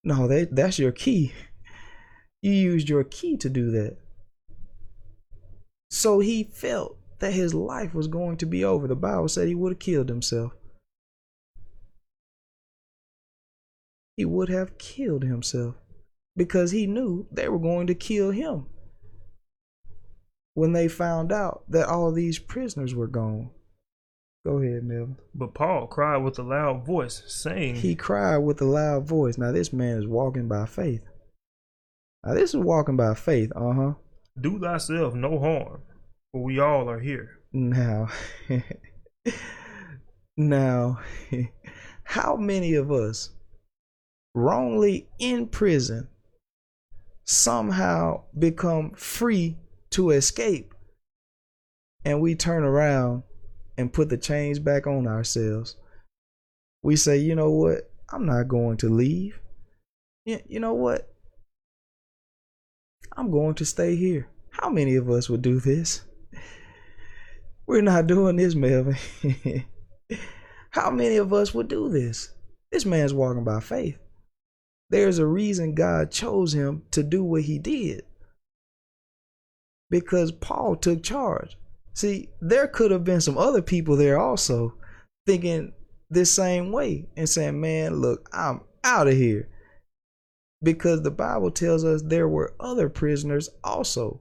No, 0.05 0.29
that 0.29 0.55
that's 0.55 0.79
your 0.79 0.93
key. 0.93 1.33
You 2.41 2.53
used 2.53 2.89
your 2.89 3.03
key 3.03 3.37
to 3.39 3.49
do 3.49 3.73
that. 3.73 3.97
So 5.91 6.21
he 6.21 6.45
felt 6.45 6.97
that 7.19 7.33
his 7.33 7.53
life 7.53 7.95
was 7.95 8.07
going 8.07 8.37
to 8.37 8.47
be 8.47 8.65
over. 8.65 8.87
The 8.87 8.95
Bible 8.95 9.27
said 9.27 9.49
he 9.49 9.57
would 9.57 9.73
have 9.73 9.81
killed 9.81 10.09
himself. 10.09 10.53
He 14.19 14.25
would 14.25 14.49
have 14.49 14.79
killed 14.79 15.23
himself 15.23 15.77
because 16.37 16.73
he 16.73 16.89
knew 16.89 17.29
they 17.31 17.49
were 17.49 17.59
going 17.59 17.87
to 17.87 17.95
kill 17.95 18.33
him 18.33 18.67
when 20.55 20.73
they 20.73 20.89
found 20.89 21.31
out 21.31 21.63
that 21.69 21.87
all 21.87 22.11
these 22.11 22.41
prisoners 22.41 22.97
were 22.97 23.07
gone. 23.07 23.49
Go 24.45 24.59
ahead, 24.59 24.83
Melvin. 24.83 25.19
But 25.37 25.55
Paul 25.55 25.87
cried 25.87 26.17
with 26.17 26.37
a 26.41 26.43
loud 26.43 26.85
voice, 26.85 27.23
saying, 27.29 27.77
He 27.77 27.95
cried 27.95 28.39
with 28.39 28.61
a 28.61 28.65
loud 28.65 29.07
voice. 29.07 29.39
Now, 29.39 29.53
this 29.53 29.73
man 29.73 29.99
is 29.99 30.07
walking 30.09 30.49
by 30.49 30.67
faith. 30.67 31.05
Now, 32.27 32.35
this 32.35 32.51
is 32.51 32.57
walking 32.57 32.97
by 32.97 33.15
faith, 33.15 33.53
uh 33.55 33.73
huh. 33.73 33.93
Do 34.41 34.59
thyself 34.59 35.15
no 35.15 35.39
harm, 35.39 35.83
for 36.33 36.43
we 36.43 36.59
all 36.59 36.91
are 36.91 36.99
here. 36.99 37.39
Now, 37.53 38.09
now, 40.37 40.99
how 42.03 42.35
many 42.35 42.75
of 42.75 42.91
us 42.91 43.31
wrongly 44.39 45.09
in 45.19 45.47
prison 45.47 46.09
somehow 47.25 48.23
become 48.39 48.91
free 48.93 49.59
to 49.91 50.11
escape 50.11 50.75
and 52.05 52.21
we 52.21 52.35
turn 52.35 52.65
around 52.65 53.23
and 53.77 53.93
put 53.93 54.09
the 54.09 54.17
chains 54.17 54.59
back 54.59 54.87
on 54.87 55.07
ourselves. 55.07 55.77
We 56.83 56.97
say, 56.97 57.19
you 57.19 57.35
know 57.35 57.51
what? 57.51 57.91
I'm 58.11 58.25
not 58.25 58.49
going 58.49 58.77
to 58.79 58.89
leave. 58.89 59.41
You 60.25 60.61
know 60.61 60.75
what? 60.75 61.13
I'm 63.17 63.31
going 63.31 63.55
to 63.57 63.65
stay 63.65 63.97
here. 63.97 64.29
How 64.51 64.71
many 64.71 64.97
of 64.97 65.11
us 65.11 65.29
would 65.29 65.43
do 65.43 65.61
this? 65.61 66.03
We're 67.67 67.83
not 67.83 68.07
doing 68.07 68.37
this, 68.37 68.55
Melvin. 68.55 68.97
How 70.71 70.91
many 70.91 71.17
of 71.17 71.33
us 71.33 71.53
would 71.55 71.69
do 71.69 71.89
this? 71.89 72.33
This 72.71 72.85
man's 72.85 73.15
walking 73.15 73.45
by 73.45 73.61
faith. 73.61 73.99
There's 74.91 75.19
a 75.19 75.27
reason 75.27 75.75
God 75.75 76.11
chose 76.11 76.55
him 76.55 76.83
to 76.93 77.03
do 77.03 77.23
what 77.23 77.43
he 77.43 77.59
did. 77.59 78.05
Because 79.91 80.33
Paul 80.33 80.77
took 80.77 81.03
charge. 81.03 81.57
See, 81.95 82.31
there 82.41 82.69
could 82.69 82.91
have 82.91 83.05
been 83.05 83.21
some 83.21 83.37
other 83.37 83.63
people 83.63 83.97
there 83.97 84.19
also 84.19 84.75
thinking 85.27 85.73
this 86.09 86.31
same 86.31 86.73
way 86.73 87.09
and 87.17 87.29
saying, 87.29 87.61
man, 87.61 87.97
look, 87.97 88.29
I'm 88.33 88.63
out 88.85 89.09
of 89.09 89.15
here. 89.15 89.49
Because 90.63 91.03
the 91.03 91.11
Bible 91.11 91.51
tells 91.51 91.85
us 91.85 92.03
there 92.03 92.29
were 92.29 92.55
other 92.59 92.89
prisoners 92.89 93.49
also. 93.63 94.21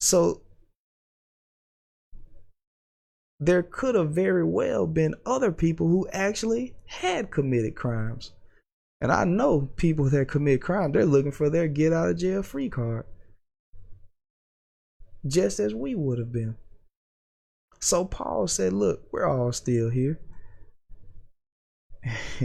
So 0.00 0.42
there 3.40 3.62
could 3.62 3.94
have 3.94 4.10
very 4.10 4.44
well 4.44 4.86
been 4.86 5.14
other 5.24 5.52
people 5.52 5.88
who 5.88 6.08
actually 6.12 6.74
had 6.86 7.30
committed 7.30 7.74
crimes. 7.74 8.32
And 9.04 9.12
I 9.12 9.24
know 9.24 9.68
people 9.76 10.08
that 10.08 10.28
commit 10.28 10.62
crime, 10.62 10.92
they're 10.92 11.04
looking 11.04 11.30
for 11.30 11.50
their 11.50 11.68
get 11.68 11.92
out 11.92 12.08
of 12.08 12.16
jail 12.16 12.42
free 12.42 12.70
card. 12.70 13.04
Just 15.26 15.60
as 15.60 15.74
we 15.74 15.94
would 15.94 16.18
have 16.18 16.32
been. 16.32 16.56
So 17.80 18.06
Paul 18.06 18.48
said, 18.48 18.72
Look, 18.72 19.02
we're 19.12 19.28
all 19.28 19.52
still 19.52 19.90
here. 19.90 20.18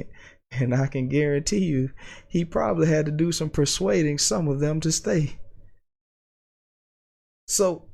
and 0.52 0.76
I 0.76 0.88
can 0.88 1.08
guarantee 1.08 1.64
you, 1.64 1.92
he 2.28 2.44
probably 2.44 2.88
had 2.88 3.06
to 3.06 3.14
do 3.14 3.32
some 3.32 3.50
persuading 3.50 4.18
some 4.18 4.50
of 4.50 4.60
them 4.60 4.82
to 4.82 4.92
stay. 4.92 5.40
So 7.48 7.86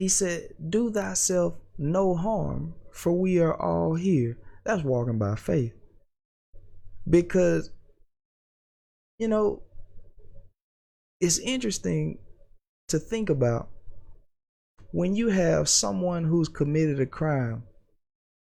he 0.00 0.08
said, 0.08 0.54
Do 0.68 0.90
thyself 0.90 1.54
no 1.78 2.16
harm, 2.16 2.74
for 2.90 3.12
we 3.12 3.38
are 3.38 3.54
all 3.54 3.94
here. 3.94 4.38
That's 4.64 4.82
walking 4.82 5.20
by 5.20 5.36
faith. 5.36 5.74
Because, 7.08 7.70
you 9.18 9.28
know, 9.28 9.62
it's 11.20 11.38
interesting 11.38 12.18
to 12.88 12.98
think 12.98 13.30
about 13.30 13.68
when 14.92 15.14
you 15.14 15.28
have 15.28 15.68
someone 15.68 16.24
who's 16.24 16.48
committed 16.48 17.00
a 17.00 17.06
crime, 17.06 17.62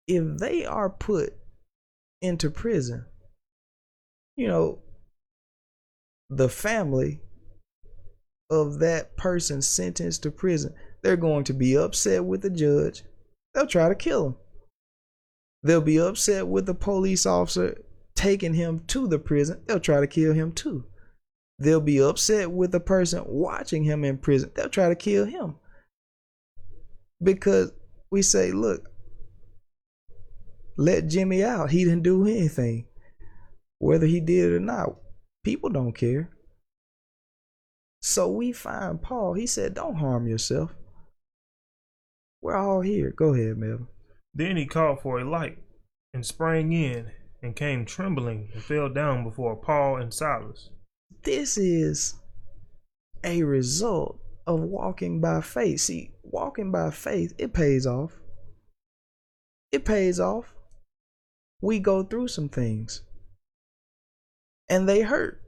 if 0.08 0.38
they 0.38 0.66
are 0.66 0.90
put 0.90 1.34
into 2.22 2.50
prison, 2.50 3.06
you 4.36 4.48
know, 4.48 4.80
the 6.30 6.50
family 6.50 7.22
of 8.50 8.80
that 8.80 9.16
person 9.16 9.62
sentenced 9.62 10.24
to 10.24 10.32
prison, 10.32 10.74
they're 11.02 11.16
going 11.16 11.44
to 11.46 11.54
be 11.54 11.78
upset 11.78 12.26
with 12.26 12.42
the 12.42 12.50
judge. 12.50 13.04
They'll 13.54 13.68
try 13.68 13.90
to 13.90 13.96
kill 13.96 14.26
him. 14.28 14.36
They'll 15.64 15.82
be 15.82 16.00
upset 16.00 16.48
with 16.48 16.66
the 16.66 16.74
police 16.74 17.26
officer 17.26 17.78
taking 18.16 18.54
him 18.54 18.82
to 18.88 19.08
the 19.08 19.20
prison. 19.20 19.62
They'll 19.68 19.80
try 19.80 20.00
to 20.00 20.08
kill 20.08 20.34
him 20.34 20.52
too. 20.52 20.86
They'll 21.60 21.82
be 21.82 22.02
upset 22.02 22.52
with 22.52 22.72
the 22.72 22.80
person 22.80 23.24
watching 23.26 23.84
him 23.84 24.04
in 24.04 24.18
prison. 24.18 24.52
They'll 24.56 24.70
try 24.70 24.90
to 24.90 24.96
kill 24.96 25.26
him. 25.26 25.56
Because 27.22 27.72
we 28.12 28.22
say, 28.22 28.52
look, 28.52 28.90
let 30.78 31.08
Jimmy 31.08 31.44
out. 31.44 31.72
He 31.72 31.86
didn't 31.86 32.04
do 32.04 32.26
anything. 32.28 32.88
Whether 33.80 34.06
he 34.06 34.20
did 34.20 34.52
or 34.52 34.60
not, 34.60 34.98
people 35.44 35.70
don't 35.70 35.94
care. 35.94 36.30
So 38.02 38.30
we 38.30 38.52
find 38.52 39.02
Paul, 39.02 39.34
he 39.34 39.48
said, 39.48 39.74
don't 39.74 39.96
harm 39.96 40.28
yourself. 40.28 40.76
We're 42.42 42.56
all 42.56 42.82
here. 42.82 43.12
Go 43.12 43.34
ahead, 43.34 43.58
Melvin. 43.58 43.88
Then 44.34 44.58
he 44.58 44.66
called 44.66 45.02
for 45.02 45.20
a 45.20 45.30
light 45.30 45.58
and 46.14 46.26
sprang 46.26 46.74
in 46.74 47.12
and 47.46 47.56
came 47.56 47.86
trembling 47.86 48.50
and 48.54 48.64
fell 48.64 48.90
down 48.90 49.24
before 49.24 49.56
Paul 49.56 49.98
and 49.98 50.12
Silas. 50.12 50.72
This 51.24 51.58
is 51.58 52.16
a 53.24 53.44
result 53.44 54.20
of 54.48 54.60
walking 54.62 55.22
by 55.22 55.42
faith. 55.42 55.82
See, 55.82 56.12
walking 56.24 56.72
by 56.72 56.90
faith, 56.90 57.34
it 57.38 57.54
pays 57.54 57.86
off. 57.86 58.14
It 59.72 59.86
pays 59.86 60.20
off. 60.20 60.56
We 61.62 61.80
go 61.80 62.04
through 62.04 62.30
some 62.30 62.50
things 62.50 63.04
and 64.68 64.90
they 64.90 65.02
hurt, 65.02 65.42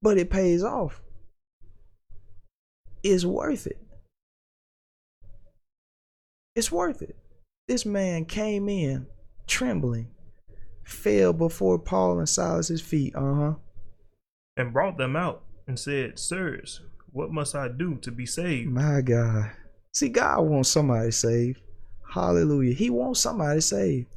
but 0.00 0.16
it 0.16 0.30
pays 0.30 0.64
off. 0.64 1.02
It's 3.02 3.24
worth 3.24 3.66
it. 3.66 3.78
It's 6.56 6.72
worth 6.72 7.02
it. 7.02 7.16
This 7.68 7.84
man 7.84 8.24
came 8.24 8.68
in 8.68 9.06
trembling, 9.46 10.08
fell 10.84 11.32
before 11.32 11.78
Paul 11.78 12.18
and 12.18 12.28
Silas's 12.28 12.80
feet, 12.80 13.14
uh 13.14 13.34
huh, 13.34 13.54
and 14.56 14.72
brought 14.72 14.98
them 14.98 15.16
out 15.16 15.42
and 15.66 15.78
said, 15.78 16.18
Sirs, 16.18 16.80
what 17.10 17.30
must 17.30 17.54
I 17.54 17.68
do 17.68 17.96
to 17.96 18.10
be 18.10 18.26
saved? 18.26 18.70
My 18.70 19.00
God. 19.00 19.50
See, 19.92 20.08
God 20.08 20.42
wants 20.42 20.70
somebody 20.70 21.10
saved. 21.10 21.60
Hallelujah. 22.12 22.74
He 22.74 22.90
wants 22.90 23.20
somebody 23.20 23.60
saved. 23.60 24.08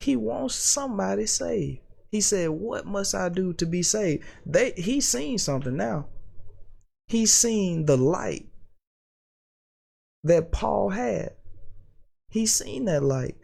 He 0.00 0.16
wants 0.16 0.54
somebody 0.54 1.26
saved. 1.26 1.80
He 2.10 2.20
said, 2.20 2.50
What 2.50 2.86
must 2.86 3.14
I 3.14 3.28
do 3.28 3.52
to 3.54 3.66
be 3.66 3.82
saved? 3.82 4.24
They 4.46 4.72
he's 4.76 5.08
seen 5.08 5.38
something 5.38 5.76
now. 5.76 6.08
He's 7.06 7.32
seen 7.32 7.86
the 7.86 7.96
light 7.96 8.46
that 10.22 10.52
Paul 10.52 10.90
had. 10.90 11.34
He's 12.30 12.54
seen 12.54 12.84
that 12.86 13.02
light. 13.02 13.36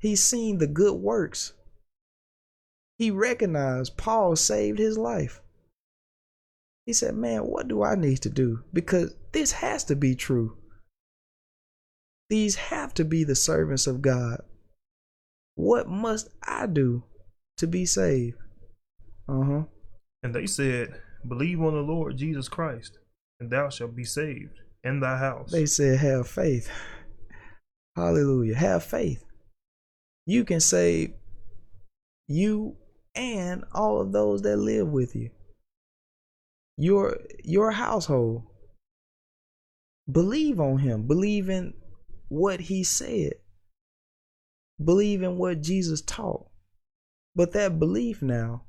He's 0.00 0.22
seen 0.22 0.58
the 0.58 0.66
good 0.66 0.94
works. 0.94 1.52
He 2.98 3.10
recognized 3.10 3.96
Paul 3.96 4.34
saved 4.36 4.78
his 4.78 4.98
life. 4.98 5.40
He 6.86 6.92
said, 6.92 7.14
Man, 7.14 7.42
what 7.42 7.68
do 7.68 7.82
I 7.82 7.94
need 7.94 8.18
to 8.22 8.30
do? 8.30 8.64
Because 8.72 9.14
this 9.32 9.52
has 9.52 9.84
to 9.84 9.96
be 9.96 10.14
true. 10.14 10.56
These 12.30 12.56
have 12.56 12.94
to 12.94 13.04
be 13.04 13.24
the 13.24 13.34
servants 13.34 13.86
of 13.86 14.02
God. 14.02 14.40
What 15.54 15.88
must 15.88 16.28
I 16.42 16.66
do 16.66 17.04
to 17.58 17.66
be 17.66 17.84
saved? 17.84 18.36
Uh 19.28 19.42
huh. 19.44 19.62
And 20.22 20.34
they 20.34 20.46
said, 20.46 21.00
Believe 21.26 21.60
on 21.60 21.74
the 21.74 21.80
Lord 21.80 22.16
Jesus 22.16 22.48
Christ, 22.48 22.98
and 23.40 23.50
thou 23.50 23.68
shalt 23.68 23.94
be 23.94 24.04
saved 24.04 24.60
in 24.82 25.00
thy 25.00 25.18
house. 25.18 25.52
They 25.52 25.66
said, 25.66 25.98
Have 25.98 26.28
faith. 26.28 26.70
Hallelujah. 27.96 28.54
Have 28.54 28.82
faith. 28.84 29.24
You 30.30 30.44
can 30.44 30.60
save 30.60 31.14
you 32.28 32.76
and 33.16 33.64
all 33.72 34.00
of 34.00 34.12
those 34.12 34.42
that 34.42 34.58
live 34.58 34.86
with 34.86 35.16
you. 35.16 35.30
Your 36.76 37.18
your 37.42 37.72
household. 37.72 38.44
Believe 40.08 40.60
on 40.60 40.78
him. 40.78 41.08
Believe 41.08 41.48
in 41.48 41.74
what 42.28 42.60
he 42.60 42.84
said. 42.84 43.32
Believe 44.82 45.24
in 45.24 45.36
what 45.36 45.62
Jesus 45.62 46.00
taught. 46.00 46.46
But 47.34 47.50
that 47.54 47.80
belief 47.80 48.22
now, 48.22 48.62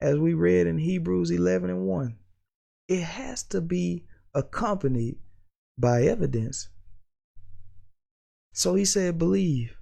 as 0.00 0.16
we 0.16 0.32
read 0.32 0.66
in 0.66 0.78
Hebrews 0.78 1.30
11 1.30 1.68
and 1.68 1.86
1, 1.86 2.16
it 2.88 3.02
has 3.02 3.42
to 3.48 3.60
be 3.60 4.06
accompanied 4.32 5.18
by 5.76 6.04
evidence. 6.04 6.70
So 8.54 8.74
he 8.76 8.86
said, 8.86 9.18
believe. 9.18 9.76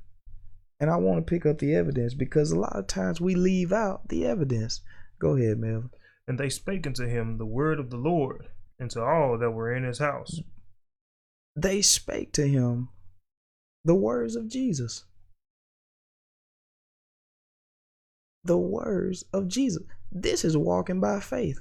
And 0.81 0.91
I 0.91 0.97
want 0.97 1.19
to 1.19 1.29
pick 1.29 1.45
up 1.45 1.59
the 1.59 1.75
evidence 1.75 2.15
because 2.15 2.53
a 2.53 2.59
lot 2.59 2.77
of 2.77 2.87
times 2.87 3.21
we 3.21 3.35
leave 3.35 3.73
out 3.73 4.09
the 4.09 4.25
evidence. 4.25 4.81
Go 5.19 5.37
ahead, 5.37 5.59
Melvin. 5.59 5.91
And 6.29 6.39
they 6.39 6.49
spake 6.49 6.87
unto 6.87 7.07
him 7.07 7.39
the 7.39 7.47
word 7.47 7.81
of 7.81 7.91
the 7.91 7.97
Lord 7.97 8.49
and 8.79 8.91
to 8.93 9.03
all 9.03 9.39
that 9.39 9.51
were 9.51 9.75
in 9.75 9.83
his 9.83 9.99
house. 9.99 10.41
They 11.57 11.83
spake 11.83 12.33
to 12.35 12.47
him 12.47 12.91
the 13.85 13.95
words 13.95 14.37
of 14.37 14.49
Jesus. 14.49 15.05
The 18.45 18.59
words 18.59 19.25
of 19.33 19.49
Jesus. 19.49 19.83
This 20.13 20.45
is 20.45 20.57
walking 20.57 21.01
by 21.01 21.19
faith. 21.21 21.59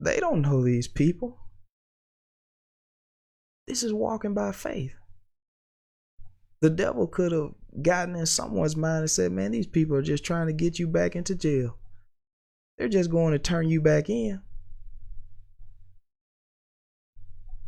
They 0.00 0.18
don't 0.18 0.40
know 0.40 0.64
these 0.64 0.88
people. 0.88 1.38
This 3.68 3.82
is 3.82 3.92
walking 3.92 4.34
by 4.34 4.52
faith. 4.52 4.94
The 6.62 6.70
devil 6.70 7.08
could 7.08 7.32
have 7.32 7.50
gotten 7.82 8.14
in 8.14 8.24
someone's 8.24 8.76
mind 8.76 9.00
and 9.00 9.10
said, 9.10 9.32
Man, 9.32 9.50
these 9.50 9.66
people 9.66 9.96
are 9.96 10.02
just 10.02 10.24
trying 10.24 10.46
to 10.46 10.52
get 10.52 10.78
you 10.78 10.86
back 10.86 11.16
into 11.16 11.34
jail. 11.34 11.76
They're 12.78 12.88
just 12.88 13.10
going 13.10 13.32
to 13.32 13.38
turn 13.40 13.68
you 13.68 13.80
back 13.80 14.08
in. 14.08 14.40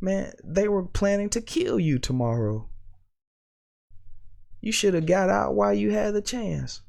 Man, 0.00 0.32
they 0.44 0.68
were 0.68 0.84
planning 0.84 1.28
to 1.30 1.40
kill 1.40 1.80
you 1.80 1.98
tomorrow. 1.98 2.68
You 4.60 4.70
should 4.70 4.94
have 4.94 5.06
got 5.06 5.28
out 5.28 5.56
while 5.56 5.74
you 5.74 5.90
had 5.90 6.14
the 6.14 6.22
chance. 6.22 6.80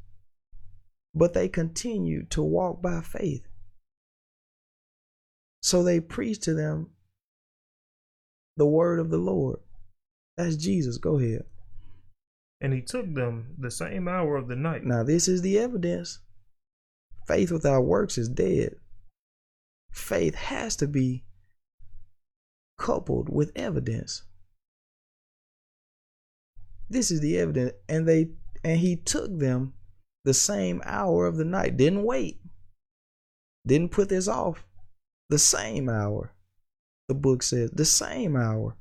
But 1.16 1.34
they 1.34 1.50
continued 1.50 2.30
to 2.32 2.44
walk 2.44 2.84
by 2.84 3.02
faith. 3.02 3.48
So 5.64 5.82
they 5.82 6.00
preached 6.00 6.44
to 6.44 6.54
them 6.54 6.92
the 8.58 8.68
word 8.68 9.00
of 9.00 9.10
the 9.10 9.18
Lord. 9.18 9.60
That's 10.38 10.56
Jesus. 10.56 11.00
Go 11.00 11.18
ahead. 11.18 11.46
And 12.62 12.74
he 12.74 12.82
took 12.82 13.14
them 13.14 13.56
the 13.58 13.72
same 13.72 14.08
hour 14.08 14.38
of 14.38 14.48
the 14.48 14.56
night. 14.56 14.84
Now, 14.84 15.04
this 15.04 15.28
is 15.28 15.42
the 15.42 15.60
evidence. 15.60 16.20
Faith 17.28 17.52
without 17.52 17.82
works 17.82 18.18
is 18.18 18.30
dead. 18.30 18.76
Faith 19.92 20.36
has 20.36 20.76
to 20.78 20.88
be 20.88 21.26
coupled 22.78 23.30
with 23.30 23.52
evidence. 23.56 24.24
This 26.90 27.12
is 27.12 27.22
the 27.22 27.38
evidence. 27.38 27.74
And 27.90 28.08
they 28.08 28.30
and 28.64 28.80
he 28.80 28.96
took 28.96 29.38
them 29.38 29.74
the 30.24 30.34
same 30.34 30.82
hour 30.86 31.26
of 31.28 31.38
the 31.38 31.46
night. 31.46 31.78
Didn't 31.78 32.04
wait. 32.04 32.40
Didn't 33.66 33.92
put 33.92 34.10
this 34.10 34.28
off. 34.28 34.66
The 35.30 35.40
same 35.40 35.90
hour. 35.90 36.34
The 37.08 37.16
book 37.16 37.44
says 37.44 37.72
the 37.72 37.86
same 37.86 38.36
hour. 38.36 38.76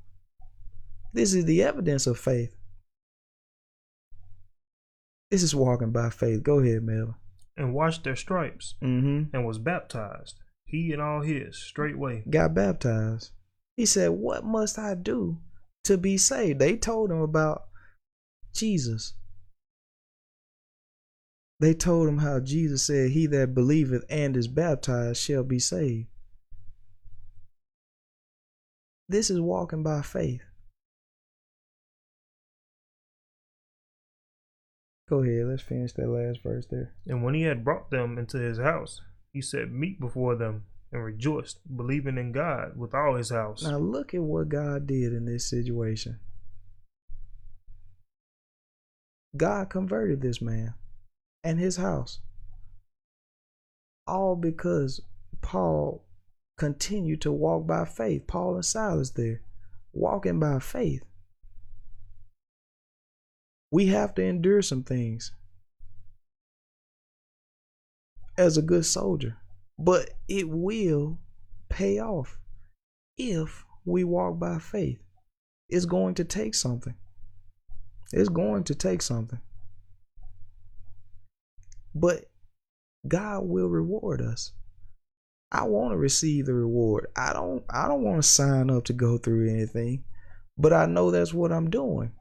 This 1.12 1.34
is 1.34 1.44
the 1.44 1.62
evidence 1.62 2.06
of 2.06 2.18
faith. 2.18 2.53
This 5.34 5.42
is 5.42 5.52
walking 5.52 5.90
by 5.90 6.10
faith. 6.10 6.44
Go 6.44 6.60
ahead, 6.60 6.84
Melvin. 6.84 7.16
And 7.56 7.74
washed 7.74 8.04
their 8.04 8.14
stripes, 8.14 8.76
Mm-hmm. 8.80 9.34
and 9.34 9.44
was 9.44 9.58
baptized, 9.58 10.38
he 10.64 10.92
and 10.92 11.02
all 11.02 11.22
his, 11.22 11.56
straightway. 11.58 12.22
Got 12.30 12.54
baptized. 12.54 13.32
He 13.76 13.84
said, 13.84 14.10
What 14.10 14.44
must 14.44 14.78
I 14.78 14.94
do 14.94 15.38
to 15.82 15.98
be 15.98 16.16
saved? 16.18 16.60
They 16.60 16.76
told 16.76 17.10
him 17.10 17.20
about 17.20 17.64
Jesus. 18.54 19.14
They 21.58 21.74
told 21.74 22.08
him 22.08 22.18
how 22.18 22.38
Jesus 22.38 22.84
said, 22.86 23.10
He 23.10 23.26
that 23.26 23.56
believeth 23.56 24.04
and 24.08 24.36
is 24.36 24.46
baptized 24.46 25.20
shall 25.20 25.42
be 25.42 25.58
saved. 25.58 26.06
This 29.08 29.30
is 29.30 29.40
walking 29.40 29.82
by 29.82 30.02
faith. 30.02 30.42
Go 35.08 35.22
ahead, 35.22 35.46
let's 35.46 35.62
finish 35.62 35.92
that 35.92 36.08
last 36.08 36.42
verse 36.42 36.66
there. 36.70 36.94
And 37.06 37.22
when 37.22 37.34
he 37.34 37.42
had 37.42 37.64
brought 37.64 37.90
them 37.90 38.16
into 38.16 38.38
his 38.38 38.58
house, 38.58 39.02
he 39.32 39.42
set 39.42 39.70
meat 39.70 40.00
before 40.00 40.36
them, 40.36 40.64
and 40.94 41.04
rejoiced, 41.04 41.58
believing 41.76 42.16
in 42.16 42.32
God 42.32 42.76
with 42.76 42.94
all 42.94 43.16
his 43.16 43.30
house. 43.30 43.64
Now 43.64 43.78
look 43.78 44.14
at 44.14 44.22
what 44.22 44.48
God 44.48 44.86
did 44.86 45.12
in 45.12 45.24
this 45.24 45.44
situation. 45.44 46.20
God 49.36 49.68
converted 49.68 50.22
this 50.22 50.40
man 50.40 50.74
and 51.42 51.58
his 51.58 51.76
house. 51.76 52.20
All 54.06 54.36
because 54.36 55.00
Paul 55.42 56.04
continued 56.56 57.20
to 57.22 57.32
walk 57.32 57.66
by 57.66 57.84
faith. 57.84 58.28
Paul 58.28 58.54
and 58.54 58.64
Silas 58.64 59.10
there, 59.10 59.40
walking 59.92 60.38
by 60.38 60.60
faith. 60.60 61.02
We 63.74 63.86
have 63.86 64.14
to 64.14 64.22
endure 64.22 64.62
some 64.62 64.84
things 64.84 65.32
as 68.38 68.56
a 68.56 68.62
good 68.62 68.86
soldier, 68.86 69.36
but 69.76 70.10
it 70.28 70.48
will 70.48 71.18
pay 71.68 71.98
off 71.98 72.38
if 73.18 73.64
we 73.84 74.04
walk 74.04 74.38
by 74.38 74.60
faith. 74.60 75.02
It's 75.68 75.86
going 75.86 76.14
to 76.14 76.24
take 76.24 76.54
something. 76.54 76.94
It's 78.12 78.28
going 78.28 78.62
to 78.62 78.76
take 78.76 79.02
something. 79.02 79.40
But 81.96 82.26
God 83.08 83.42
will 83.42 83.66
reward 83.66 84.22
us. 84.22 84.52
I 85.50 85.64
want 85.64 85.90
to 85.90 85.96
receive 85.96 86.46
the 86.46 86.54
reward. 86.54 87.08
I 87.16 87.32
don't 87.32 87.64
I 87.68 87.88
don't 87.88 88.04
want 88.04 88.22
to 88.22 88.28
sign 88.28 88.70
up 88.70 88.84
to 88.84 88.92
go 88.92 89.18
through 89.18 89.50
anything, 89.50 90.04
but 90.56 90.72
I 90.72 90.86
know 90.86 91.10
that's 91.10 91.34
what 91.34 91.50
I'm 91.50 91.70
doing 91.70 92.12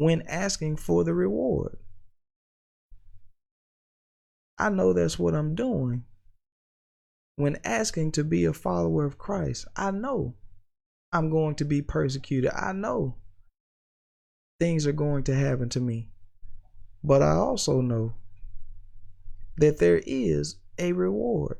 when 0.00 0.22
asking 0.22 0.74
for 0.74 1.04
the 1.04 1.12
reward. 1.12 1.76
I 4.58 4.70
know 4.70 4.94
that's 4.94 5.18
what 5.18 5.34
I'm 5.34 5.54
doing 5.54 6.04
when 7.36 7.58
asking 7.64 8.12
to 8.12 8.24
be 8.24 8.46
a 8.46 8.54
follower 8.54 9.04
of 9.04 9.18
Christ. 9.18 9.68
I 9.76 9.90
know 9.90 10.36
I'm 11.12 11.28
going 11.28 11.54
to 11.56 11.66
be 11.66 11.82
persecuted. 11.82 12.50
I 12.50 12.72
know 12.72 13.16
things 14.58 14.86
are 14.86 14.92
going 14.92 15.22
to 15.24 15.34
happen 15.34 15.68
to 15.68 15.80
me. 15.80 16.08
But 17.04 17.20
I 17.20 17.32
also 17.32 17.82
know 17.82 18.14
that 19.58 19.80
there 19.80 20.00
is 20.06 20.56
a 20.78 20.92
reward. 20.92 21.58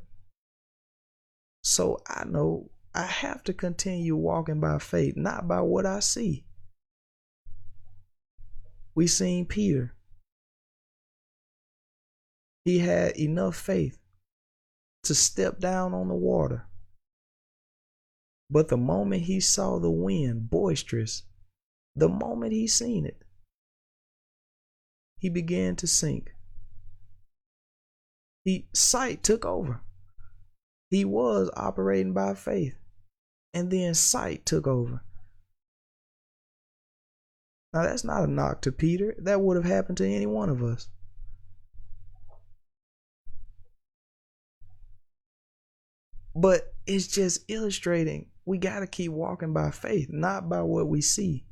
So 1.62 2.00
I 2.08 2.24
know 2.24 2.70
I 2.94 3.04
have 3.04 3.44
to 3.44 3.52
continue 3.52 4.16
walking 4.16 4.60
by 4.60 4.78
faith, 4.78 5.14
not 5.14 5.46
by 5.46 5.60
what 5.60 5.84
I 5.84 6.00
see. 6.00 6.46
We 8.94 9.06
seen 9.06 9.46
Peter. 9.46 9.94
He 12.64 12.80
had 12.80 13.16
enough 13.16 13.56
faith 13.56 13.98
to 15.04 15.14
step 15.14 15.58
down 15.58 15.94
on 15.94 16.08
the 16.08 16.14
water. 16.14 16.66
But 18.50 18.68
the 18.68 18.76
moment 18.76 19.22
he 19.22 19.40
saw 19.40 19.78
the 19.78 19.90
wind 19.90 20.50
boisterous, 20.50 21.22
the 21.94 22.08
moment 22.08 22.52
he 22.52 22.66
seen 22.66 23.06
it, 23.06 23.22
he 25.18 25.28
began 25.28 25.76
to 25.76 25.86
sink. 25.86 26.34
He 28.44 28.68
sight 28.74 29.22
took 29.22 29.44
over. 29.44 29.82
He 30.90 31.04
was 31.04 31.50
operating 31.54 32.12
by 32.12 32.34
faith, 32.34 32.76
and 33.54 33.70
then 33.70 33.94
sight 33.94 34.44
took 34.44 34.66
over. 34.66 35.04
Now 37.72 37.82
that's 37.82 38.04
not 38.04 38.24
a 38.24 38.26
knock 38.26 38.62
to 38.62 38.72
Peter. 38.72 39.14
That 39.18 39.40
would 39.40 39.56
have 39.56 39.64
happened 39.64 39.98
to 39.98 40.08
any 40.08 40.26
one 40.26 40.48
of 40.48 40.62
us. 40.62 40.88
But 46.34 46.74
it's 46.86 47.06
just 47.06 47.44
illustrating 47.48 48.26
we 48.44 48.58
got 48.58 48.80
to 48.80 48.86
keep 48.86 49.12
walking 49.12 49.52
by 49.52 49.70
faith, 49.70 50.08
not 50.10 50.48
by 50.48 50.62
what 50.62 50.88
we 50.88 51.00
see. 51.00 51.44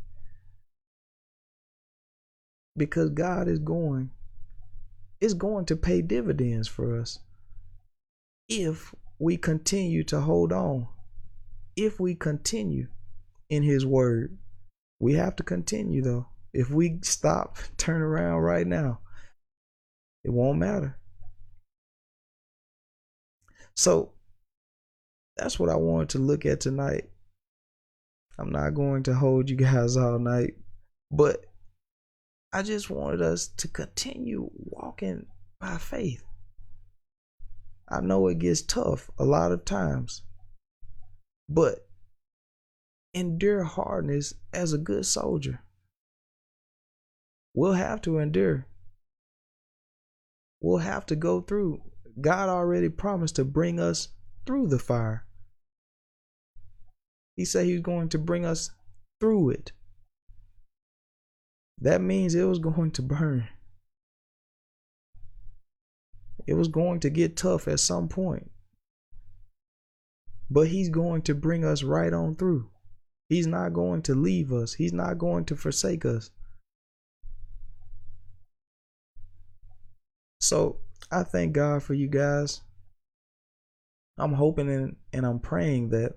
Because 2.77 3.11
God 3.11 3.49
is 3.49 3.59
going 3.59 4.11
is 5.21 5.35
going 5.35 5.65
to 5.67 5.77
pay 5.77 6.01
dividends 6.01 6.69
for 6.69 6.99
us 6.99 7.19
if 8.49 8.95
we 9.19 9.37
continue 9.37 10.05
to 10.05 10.21
hold 10.21 10.53
on. 10.53 10.87
If 11.77 11.99
we 12.01 12.15
continue 12.15 12.89
in 13.51 13.63
his 13.63 13.85
word. 13.85 14.39
We 15.01 15.15
have 15.15 15.37
to 15.37 15.43
continue 15.43 16.03
though. 16.03 16.27
If 16.53 16.71
we 16.71 16.99
stop, 17.03 17.59
turn 17.77 18.03
around 18.03 18.41
right 18.41 18.67
now, 18.67 19.01
it 20.25 20.31
won't 20.31 20.59
matter. 20.59 20.99
So 23.77 24.13
that's 25.37 25.59
what 25.59 25.69
I 25.69 25.77
wanted 25.77 26.09
to 26.11 26.19
look 26.19 26.45
at 26.45 26.61
tonight. 26.61 27.09
I'm 28.39 28.51
not 28.51 28.75
going 28.75 29.03
to 29.05 29.15
hold 29.15 29.51
you 29.51 29.57
guys 29.57 29.97
all 29.97 30.19
night, 30.19 30.55
but 31.11 31.47
I 32.53 32.63
just 32.63 32.89
wanted 32.89 33.21
us 33.21 33.49
to 33.49 33.69
continue 33.69 34.51
walking 34.55 35.27
by 35.61 35.77
faith. 35.77 36.25
I 37.89 38.01
know 38.01 38.29
it 38.29 38.39
gets 38.39 38.63
tough 38.63 39.11
a 39.19 39.25
lot 39.25 39.53
of 39.53 39.65
times, 39.65 40.23
but 41.49 41.88
endure 43.15 43.65
hardness 43.65 44.35
as 44.53 44.73
a 44.73 44.79
good 44.79 45.07
soldier. 45.07 45.61
We'll 47.55 47.73
have 47.73 48.01
to 48.03 48.19
endure. 48.19 48.67
We'll 50.61 50.79
have 50.79 51.07
to 51.07 51.17
go 51.17 51.41
through. 51.41 51.83
God 52.21 52.49
already 52.49 52.89
promised 52.89 53.37
to 53.37 53.45
bring 53.45 53.79
us 53.79 54.09
through 54.47 54.69
the 54.69 54.79
fire. 54.79 55.25
He 57.37 57.45
said 57.45 57.67
he 57.67 57.73
was 57.73 57.83
going 57.83 58.09
to 58.11 58.19
bring 58.19 58.45
us 58.45 58.71
through 59.21 59.51
it. 59.51 59.73
That 61.81 62.01
means 62.01 62.35
it 62.35 62.45
was 62.45 62.59
going 62.59 62.91
to 62.93 63.03
burn. 63.03 63.49
It 66.47 66.55
was 66.55 66.69
going 66.69 67.01
to 67.01 67.11
get 67.11 67.37
tough 67.37 67.69
at 67.69 67.79
some 67.79 68.09
point. 68.09 68.51
But 70.51 70.69
he's 70.69 70.89
going 70.89 71.23
to 71.23 71.35
bring 71.35 71.65
us 71.65 71.83
right 71.83 72.13
on 72.13 72.35
through. 72.35 72.71
He's 73.29 73.47
not 73.47 73.73
going 73.73 74.03
to 74.03 74.15
leave 74.15 74.53
us. 74.53 74.75
He's 74.75 74.93
not 74.93 75.19
going 75.19 75.45
to 75.47 75.57
forsake 75.57 76.05
us. 76.05 76.31
So 80.41 80.79
I 81.11 81.25
thank 81.25 81.53
God 81.53 81.83
for 81.83 81.95
you 81.95 82.09
guys. 82.09 82.63
I'm 84.19 84.33
hoping 84.33 84.71
and, 84.71 84.97
and 85.13 85.27
I'm 85.27 85.39
praying 85.39 85.91
that 85.91 86.15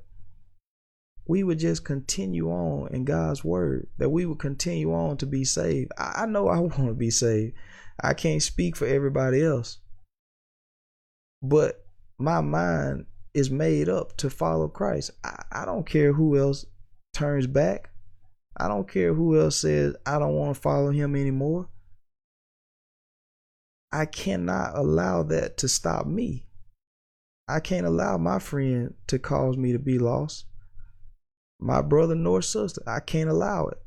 we 1.28 1.44
would 1.44 1.60
just 1.60 1.86
continue 1.86 2.50
on 2.50 2.94
in 2.94 3.06
God's 3.06 3.44
word, 3.44 3.88
that 3.98 4.10
we 4.10 4.26
would 4.26 4.40
continue 4.40 4.94
on 4.94 5.18
to 5.18 5.26
be 5.26 5.44
saved. 5.44 5.92
I, 5.98 6.24
I 6.24 6.26
know 6.26 6.48
I 6.48 6.60
want 6.60 6.88
to 6.88 6.94
be 6.94 7.12
saved. 7.12 7.56
I 8.02 8.14
can't 8.14 8.42
speak 8.42 8.76
for 8.76 8.88
everybody 8.88 9.44
else. 9.44 9.78
But 11.42 11.86
my 12.18 12.42
mind 12.42 13.06
is 13.34 13.50
made 13.50 13.90
up 13.90 14.18
to 14.18 14.30
follow 14.30 14.68
Christ. 14.68 15.12
I, 15.24 15.44
I 15.52 15.66
don't 15.66 15.86
care 15.86 16.14
who 16.14 16.38
else 16.38 16.66
turns 17.22 17.46
back. 17.46 17.92
I 18.58 18.68
don't 18.68 18.90
care 18.90 19.14
who 19.14 19.40
else 19.40 19.58
says 19.58 19.96
I 20.06 20.18
don't 20.18 20.34
want 20.34 20.56
to 20.56 20.62
follow 20.62 20.90
him 20.90 21.16
anymore. 21.16 21.70
I 23.92 24.06
cannot 24.06 24.76
allow 24.76 25.24
that 25.24 25.58
to 25.58 25.68
stop 25.68 26.08
me. 26.08 26.48
I 27.48 27.60
can't 27.60 27.86
allow 27.86 28.18
my 28.18 28.40
friend 28.40 28.96
to 29.08 29.20
cause 29.20 29.56
me 29.56 29.72
to 29.72 29.80
be 29.80 30.00
lost. 30.00 30.46
My 31.60 31.82
brother 31.82 32.16
nor 32.16 32.42
sister, 32.42 32.82
I 32.88 33.02
can't 33.02 33.30
allow 33.30 33.68
it. 33.68 33.78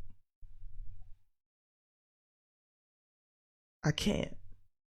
I 3.83 3.91
can't. 3.91 4.37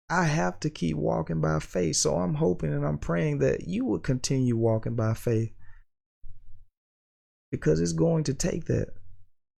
I 0.09 0.25
have 0.25 0.59
to 0.61 0.69
keep 0.69 0.97
walking 0.97 1.39
by 1.39 1.59
faith. 1.59 1.95
So 1.95 2.15
I'm 2.15 2.35
hoping 2.35 2.73
and 2.73 2.85
I'm 2.85 2.97
praying 2.97 3.39
that 3.39 3.67
you 3.67 3.85
will 3.85 3.99
continue 3.99 4.57
walking 4.57 4.95
by 4.95 5.13
faith. 5.13 5.53
Because 7.53 7.79
it's 7.79 7.93
going 7.93 8.23
to 8.23 8.33
take 8.33 8.65
that. 8.65 8.95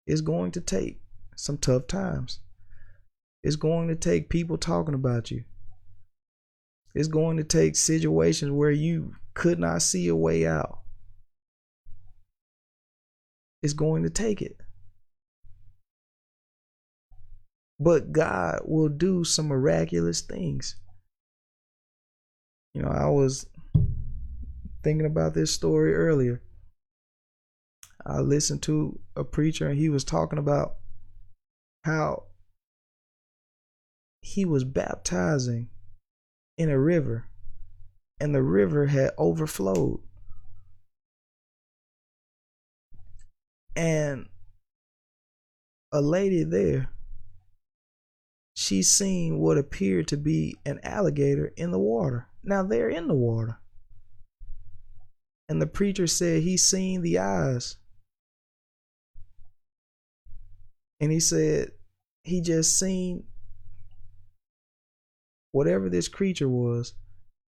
It's 0.08 0.22
going 0.22 0.50
to 0.54 0.62
take 0.62 1.00
some 1.36 1.60
tough 1.60 1.86
times. 1.86 2.40
It's 3.44 3.56
going 3.56 3.88
to 3.90 3.96
take 3.96 4.30
people 4.30 4.58
talking 4.58 4.96
about 4.96 5.30
you. 5.30 5.44
It's 6.96 7.08
going 7.08 7.38
to 7.38 7.44
take 7.44 7.76
situations 7.76 8.52
where 8.52 8.72
you 8.72 9.14
could 9.36 9.60
not 9.60 9.84
see 9.84 10.08
a 10.08 10.16
way 10.16 10.48
out. 10.48 10.80
It's 13.62 13.74
going 13.74 14.02
to 14.02 14.10
take 14.10 14.42
it. 14.42 14.58
But 17.80 18.12
God 18.12 18.62
will 18.66 18.90
do 18.90 19.24
some 19.24 19.50
miraculous 19.50 20.22
things. 20.22 20.78
You 22.74 22.82
know, 22.82 22.90
I 22.90 23.06
was 23.06 23.46
thinking 24.84 25.06
about 25.06 25.36
this 25.36 25.52
story 25.52 25.94
earlier. 25.94 26.42
I 28.06 28.20
listened 28.20 28.62
to 28.64 29.00
a 29.16 29.24
preacher 29.24 29.70
and 29.70 29.80
he 29.80 29.90
was 29.90 30.04
talking 30.04 30.40
about 30.40 30.76
how 31.84 32.24
he 34.22 34.46
was 34.46 34.64
baptizing 34.64 35.70
in 36.58 36.70
a 36.70 36.80
river 36.80 37.28
and 38.20 38.34
the 38.34 38.44
river 38.44 38.88
had 38.88 39.12
overflowed. 39.18 40.00
And 43.76 44.30
a 45.92 46.02
lady 46.02 46.44
there, 46.44 46.90
she 48.56 48.84
seen 48.84 49.40
what 49.40 49.58
appeared 49.58 50.08
to 50.10 50.18
be 50.18 50.56
an 50.66 50.80
alligator 50.84 51.54
in 51.58 51.72
the 51.72 51.80
water. 51.80 52.28
Now 52.44 52.64
they're 52.64 52.90
in 52.90 53.08
the 53.08 53.16
water. 53.16 53.60
And 55.50 55.62
the 55.62 55.68
preacher 55.68 56.08
said 56.08 56.44
he 56.44 56.56
seen 56.56 57.02
the 57.02 57.20
eyes. 57.20 57.78
And 61.04 61.12
he 61.12 61.20
said 61.20 61.72
he 62.24 62.40
just 62.40 62.80
seen 62.80 63.26
whatever 65.52 65.90
this 65.90 66.08
creature 66.08 66.48
was, 66.48 66.94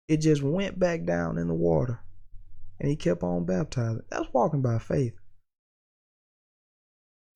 it 0.07 0.21
just 0.21 0.41
went 0.41 0.79
back 0.79 1.03
down 1.03 1.37
in 1.37 1.49
the 1.49 1.53
water. 1.53 1.99
And 2.79 2.89
he 2.89 2.95
kept 2.95 3.23
on 3.23 3.43
baptizing. 3.43 4.03
That's 4.09 4.31
walking 4.31 4.61
by 4.61 4.79
faith. 4.79 5.15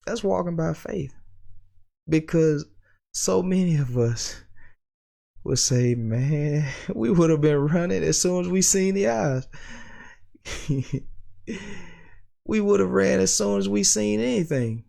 That's 0.08 0.24
walking 0.24 0.56
by 0.56 0.72
faith. 0.72 1.14
Because 2.08 2.66
so 3.14 3.44
many 3.44 3.76
of 3.76 3.98
us 3.98 4.42
would 5.44 5.60
say, 5.60 5.96
man, 5.96 6.72
we 6.96 7.12
would 7.12 7.30
have 7.30 7.42
been 7.42 7.68
running 7.68 8.04
as 8.04 8.22
soon 8.22 8.46
as 8.46 8.48
we 8.48 8.62
seen 8.62 8.94
the 8.96 9.10
eyes. 9.10 9.50
we 12.46 12.62
would 12.62 12.80
have 12.80 12.92
ran 12.92 13.20
as 13.20 13.36
soon 13.36 13.60
as 13.60 13.68
we 13.68 13.84
seen 13.84 14.22
anything. 14.22 14.86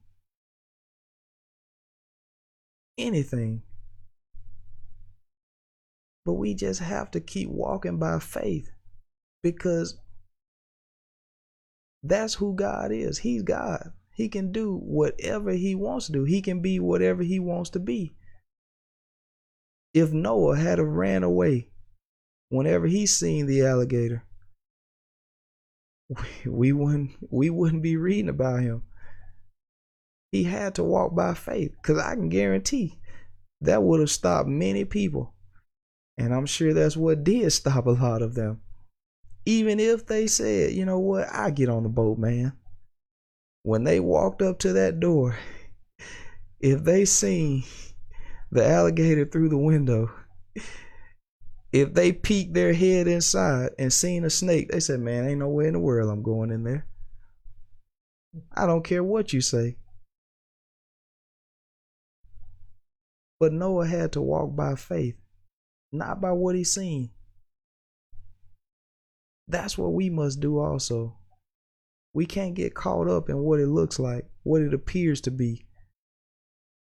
Anything. 2.99 3.63
But 6.25 6.35
we 6.35 6.55
just 6.55 6.81
have 6.81 7.11
to 7.13 7.21
keep 7.21 7.49
walking 7.49 7.99
by 7.99 8.19
faith 8.19 8.71
because 9.43 9.99
that's 12.03 12.35
who 12.35 12.55
God 12.55 12.91
is. 12.93 13.19
He's 13.19 13.43
God. 13.43 13.93
He 14.15 14.29
can 14.29 14.51
do 14.51 14.77
whatever 14.77 15.53
he 15.53 15.75
wants 15.75 16.07
to 16.07 16.13
do. 16.13 16.25
He 16.25 16.41
can 16.41 16.61
be 16.61 16.81
whatever 16.81 17.23
he 17.23 17.39
wants 17.39 17.71
to 17.71 17.79
be. 17.79 18.15
If 19.93 20.13
Noah 20.13 20.57
had 20.57 20.79
have 20.79 20.87
ran 20.87 21.23
away 21.23 21.69
whenever 22.49 22.87
he 22.87 23.07
seen 23.07 23.47
the 23.47 23.65
alligator, 23.65 24.25
we 26.47 26.73
wouldn't 26.73 27.13
we 27.31 27.51
wouldn't 27.51 27.83
be 27.83 27.97
reading 27.97 28.29
about 28.29 28.63
him. 28.63 28.85
He 30.37 30.45
had 30.45 30.75
to 30.75 30.85
walk 30.85 31.15
by 31.15 31.33
faith 31.33 31.73
because 31.81 31.99
I 31.99 32.15
can 32.15 32.29
guarantee 32.29 32.99
that 33.63 33.83
would 33.83 34.01
have 34.01 34.11
stopped 34.11 34.47
many 34.47 34.85
people 34.85 35.33
and 36.19 36.35
I'm 36.35 36.45
sure 36.45 36.75
that's 36.75 36.95
what 36.95 37.25
did 37.25 37.51
stop 37.53 37.87
a 37.87 37.91
lot 37.91 38.21
of 38.21 38.35
them. 38.35 38.61
Even 39.47 39.81
if 39.81 40.05
they 40.05 40.27
said, 40.27 40.73
you 40.73 40.85
know 40.85 40.99
what, 40.99 41.27
I 41.33 41.51
get 41.51 41.71
on 41.71 41.85
the 41.85 41.89
boat, 41.89 42.19
man. 42.19 42.53
When 43.63 43.85
they 43.85 43.99
walked 43.99 44.43
up 44.43 44.59
to 44.59 44.75
that 44.75 45.01
door, 45.01 45.39
if 46.61 46.85
they 46.85 47.07
seen 47.07 47.65
the 48.53 48.67
alligator 48.67 49.25
through 49.25 49.49
the 49.49 49.57
window, 49.57 50.11
if 51.73 51.95
they 51.95 52.13
peeked 52.13 52.53
their 52.53 52.75
head 52.75 53.09
inside 53.09 53.71
and 53.79 53.91
seen 53.91 54.23
a 54.27 54.31
snake, 54.31 54.71
they 54.71 54.81
said, 54.81 55.01
man, 55.01 55.27
ain't 55.27 55.39
no 55.39 55.49
way 55.49 55.67
in 55.67 55.73
the 55.73 55.79
world 55.79 56.11
I'm 56.11 56.23
going 56.23 56.51
in 56.51 56.63
there. 56.63 56.87
I 58.53 58.67
don't 58.67 58.85
care 58.85 59.03
what 59.03 59.33
you 59.33 59.41
say. 59.41 59.79
But 63.39 63.53
Noah 63.53 63.87
had 63.87 64.13
to 64.13 64.21
walk 64.21 64.57
by 64.57 64.75
faith 64.75 65.17
not 65.93 66.21
by 66.21 66.33
what 66.33 66.55
he 66.55 66.65
seen. 66.65 67.11
That's 69.49 69.79
what 69.79 69.93
we 69.93 70.11
must 70.11 70.41
do 70.41 70.59
also. 70.59 71.17
We 72.13 72.27
can't 72.27 72.55
get 72.55 72.75
caught 72.75 73.09
up 73.09 73.29
in 73.29 73.39
what 73.39 73.61
it 73.61 73.69
looks 73.69 73.99
like, 73.99 74.27
what 74.43 74.63
it 74.63 74.75
appears 74.75 75.21
to 75.23 75.31
be, 75.31 75.67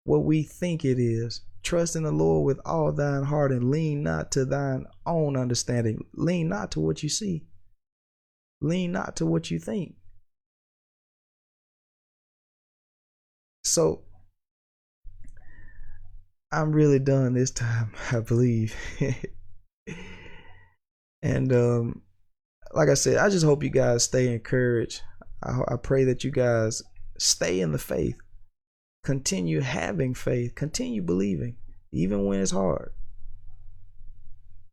what 0.04 0.24
we 0.24 0.42
think 0.42 0.84
it 0.84 0.98
is. 0.98 1.42
Trust 1.62 1.94
in 1.94 2.02
the 2.02 2.12
Lord 2.12 2.46
with 2.46 2.60
all 2.64 2.90
thine 2.90 3.24
heart 3.24 3.52
and 3.52 3.70
lean 3.70 4.02
not 4.02 4.32
to 4.32 4.44
thine 4.44 4.86
own 5.06 5.36
understanding. 5.36 6.04
Lean 6.14 6.48
not 6.48 6.72
to 6.72 6.80
what 6.80 7.02
you 7.02 7.08
see. 7.08 7.44
Lean 8.62 8.92
not 8.92 9.16
to 9.16 9.26
what 9.26 9.50
you 9.50 9.58
think. 9.58 9.94
So 13.62 14.02
I'm 16.52 16.72
really 16.72 16.98
done 16.98 17.34
this 17.34 17.50
time, 17.50 17.92
I 18.12 18.20
believe. 18.20 18.74
and 21.22 21.52
um, 21.52 22.02
like 22.72 22.88
I 22.88 22.94
said, 22.94 23.18
I 23.18 23.28
just 23.28 23.44
hope 23.44 23.62
you 23.62 23.70
guys 23.70 24.04
stay 24.04 24.32
encouraged. 24.32 25.02
I, 25.42 25.60
I 25.68 25.76
pray 25.76 26.04
that 26.04 26.24
you 26.24 26.30
guys 26.30 26.82
stay 27.18 27.60
in 27.60 27.72
the 27.72 27.78
faith, 27.78 28.16
continue 29.04 29.60
having 29.60 30.14
faith, 30.14 30.54
continue 30.54 31.02
believing, 31.02 31.56
even 31.92 32.24
when 32.24 32.40
it's 32.40 32.50
hard. 32.50 32.92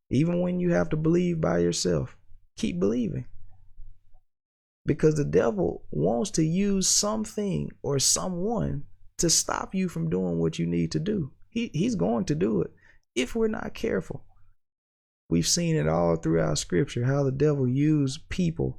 Even 0.09 0.41
when 0.41 0.59
you 0.59 0.71
have 0.71 0.89
to 0.89 0.97
believe 0.97 1.41
by 1.41 1.59
yourself, 1.59 2.15
keep 2.55 2.79
believing. 2.79 3.25
Because 4.85 5.15
the 5.15 5.25
devil 5.25 5.83
wants 5.91 6.31
to 6.31 6.43
use 6.43 6.87
something 6.87 7.69
or 7.81 7.99
someone 7.99 8.85
to 9.17 9.29
stop 9.29 9.75
you 9.75 9.89
from 9.89 10.09
doing 10.09 10.39
what 10.39 10.57
you 10.57 10.65
need 10.65 10.91
to 10.93 10.99
do. 10.99 11.31
He, 11.57 11.71
he's 11.73 11.95
going 11.95 12.25
to 12.25 12.35
do 12.35 12.61
it 12.61 12.71
if 13.15 13.33
we're 13.33 13.47
not 13.47 13.73
careful. 13.73 14.23
We've 15.27 15.47
seen 15.47 15.75
it 15.75 15.87
all 15.87 16.15
throughout 16.15 16.59
scripture 16.59 17.05
how 17.05 17.23
the 17.23 17.31
devil 17.31 17.67
used 17.67 18.29
people 18.29 18.77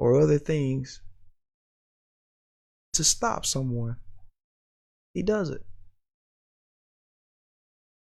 or 0.00 0.20
other 0.20 0.38
things 0.38 1.00
to 2.94 3.04
stop 3.04 3.46
someone. 3.46 3.98
He 5.14 5.22
does 5.22 5.50
it. 5.50 5.64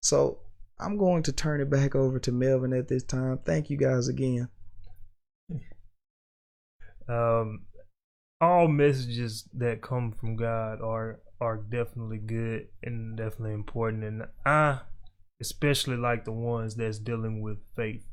So 0.03 0.39
I'm 0.81 0.97
going 0.97 1.23
to 1.25 1.33
turn 1.33 1.61
it 1.61 1.69
back 1.69 1.95
over 1.95 2.19
to 2.21 2.33
Melvin 2.33 2.73
at 2.73 2.89
this 2.89 3.03
time. 3.03 3.39
Thank 3.45 3.69
you 3.69 3.77
guys 3.77 4.09
again. 4.09 4.49
Um, 7.07 7.67
all 8.41 8.67
messages 8.67 9.47
that 9.53 9.83
come 9.83 10.13
from 10.13 10.37
God 10.37 10.81
are 10.81 11.21
are 11.41 11.57
definitely 11.57 12.19
good 12.19 12.69
and 12.83 13.17
definitely 13.17 13.55
important. 13.55 14.05
And 14.05 14.25
I 14.45 14.81
especially 15.41 15.97
like 15.97 16.25
the 16.25 16.33
ones 16.33 16.77
that's 16.77 16.99
dealing 16.99 17.43
with 17.43 17.59
faith, 17.77 18.07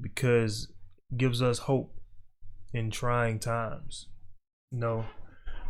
because 0.00 0.68
it 1.10 1.18
gives 1.18 1.42
us 1.42 1.58
hope 1.60 2.00
in 2.72 2.90
trying 2.90 3.38
times. 3.38 4.08
You 4.72 4.78
know, 4.78 5.04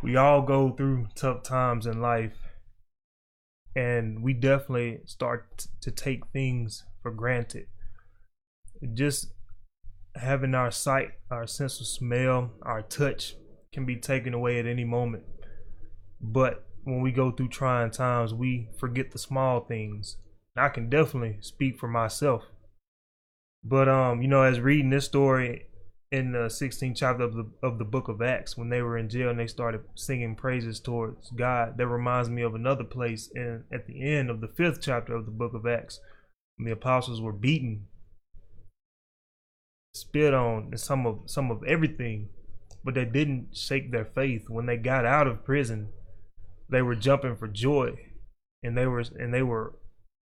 we 0.03 0.17
all 0.17 0.43
go 0.43 0.71
through 0.71 1.09
tough 1.15 1.43
times 1.43 1.87
in 1.87 2.01
life, 2.01 2.37
and 3.77 4.23
we 4.23 4.33
definitely 4.33 5.01
start 5.05 5.67
to 5.81 5.91
take 5.91 6.27
things 6.29 6.85
for 7.03 7.11
granted. 7.11 7.67
Just 8.95 9.33
having 10.15 10.55
our 10.55 10.71
sight, 10.71 11.11
our 11.31 11.47
sense 11.47 11.81
of 11.81 11.87
smell, 11.87 12.53
our 12.63 12.83
touch 12.83 13.35
can 13.73 13.85
be 13.85 13.97
taken 13.97 14.33
away 14.33 14.59
at 14.61 14.67
any 14.67 14.85
moment. 14.85 15.25
But 16.21 16.67
when 16.85 17.01
we 17.01 17.13
go 17.13 17.31
through 17.31 17.49
trying 17.49 17.91
times, 17.91 18.33
we 18.33 18.69
forget 18.79 19.13
the 19.13 19.19
small 19.19 19.61
things. 19.61 20.17
I 20.57 20.69
can 20.69 20.89
definitely 20.89 21.39
speak 21.41 21.79
for 21.79 21.89
myself. 21.89 22.45
But 23.65 23.89
um, 23.89 24.23
you 24.23 24.29
know, 24.29 24.43
as 24.43 24.61
reading 24.61 24.91
this 24.91 25.07
story 25.07 25.67
in 26.13 26.33
the 26.33 26.47
16th 26.47 26.97
chapter 26.97 27.25
of 27.25 27.35
the 27.35 27.51
of 27.63 27.79
the 27.79 27.85
book 27.85 28.09
of 28.09 28.21
Acts, 28.21 28.57
when 28.57 28.69
they 28.69 28.83
were 28.83 28.99
in 28.99 29.09
jail 29.09 29.31
and 29.31 29.39
they 29.39 29.47
started 29.47 29.81
singing 29.95 30.37
praises 30.37 30.79
towards 30.79 31.31
God, 31.31 31.79
that 31.79 31.87
reminds 31.87 32.29
me 32.29 32.43
of 32.43 32.55
another 32.55 32.85
place 32.85 33.31
in 33.35 33.65
at 33.73 33.87
the 33.87 34.03
end 34.03 34.31
of 34.31 34.41
the 34.41 34.49
fifth 34.49 34.81
chapter 34.83 35.15
of 35.15 35.25
the 35.25 35.33
book 35.33 35.55
of 35.55 35.67
Acts, 35.67 35.99
when 36.57 36.67
the 36.67 36.73
apostles 36.73 37.21
were 37.21 37.33
beaten, 37.33 37.87
spit 39.95 40.35
on, 40.35 40.69
and 40.71 40.81
some 40.81 41.07
of 41.07 41.23
some 41.25 41.51
of 41.51 41.65
everything, 41.65 42.29
but 42.85 42.95
they 42.95 43.07
didn't 43.07 43.57
shake 43.57 43.91
their 43.91 44.05
faith. 44.05 44.51
When 44.51 44.67
they 44.67 44.77
got 44.77 45.07
out 45.07 45.27
of 45.27 45.45
prison, 45.45 45.89
they 46.69 46.83
were 46.83 46.95
jumping 46.95 47.37
for 47.37 47.49
joy, 47.49 47.99
and 48.63 48.77
they 48.77 48.87
were 48.87 49.05
and 49.19 49.33
they 49.33 49.43
were 49.43 49.75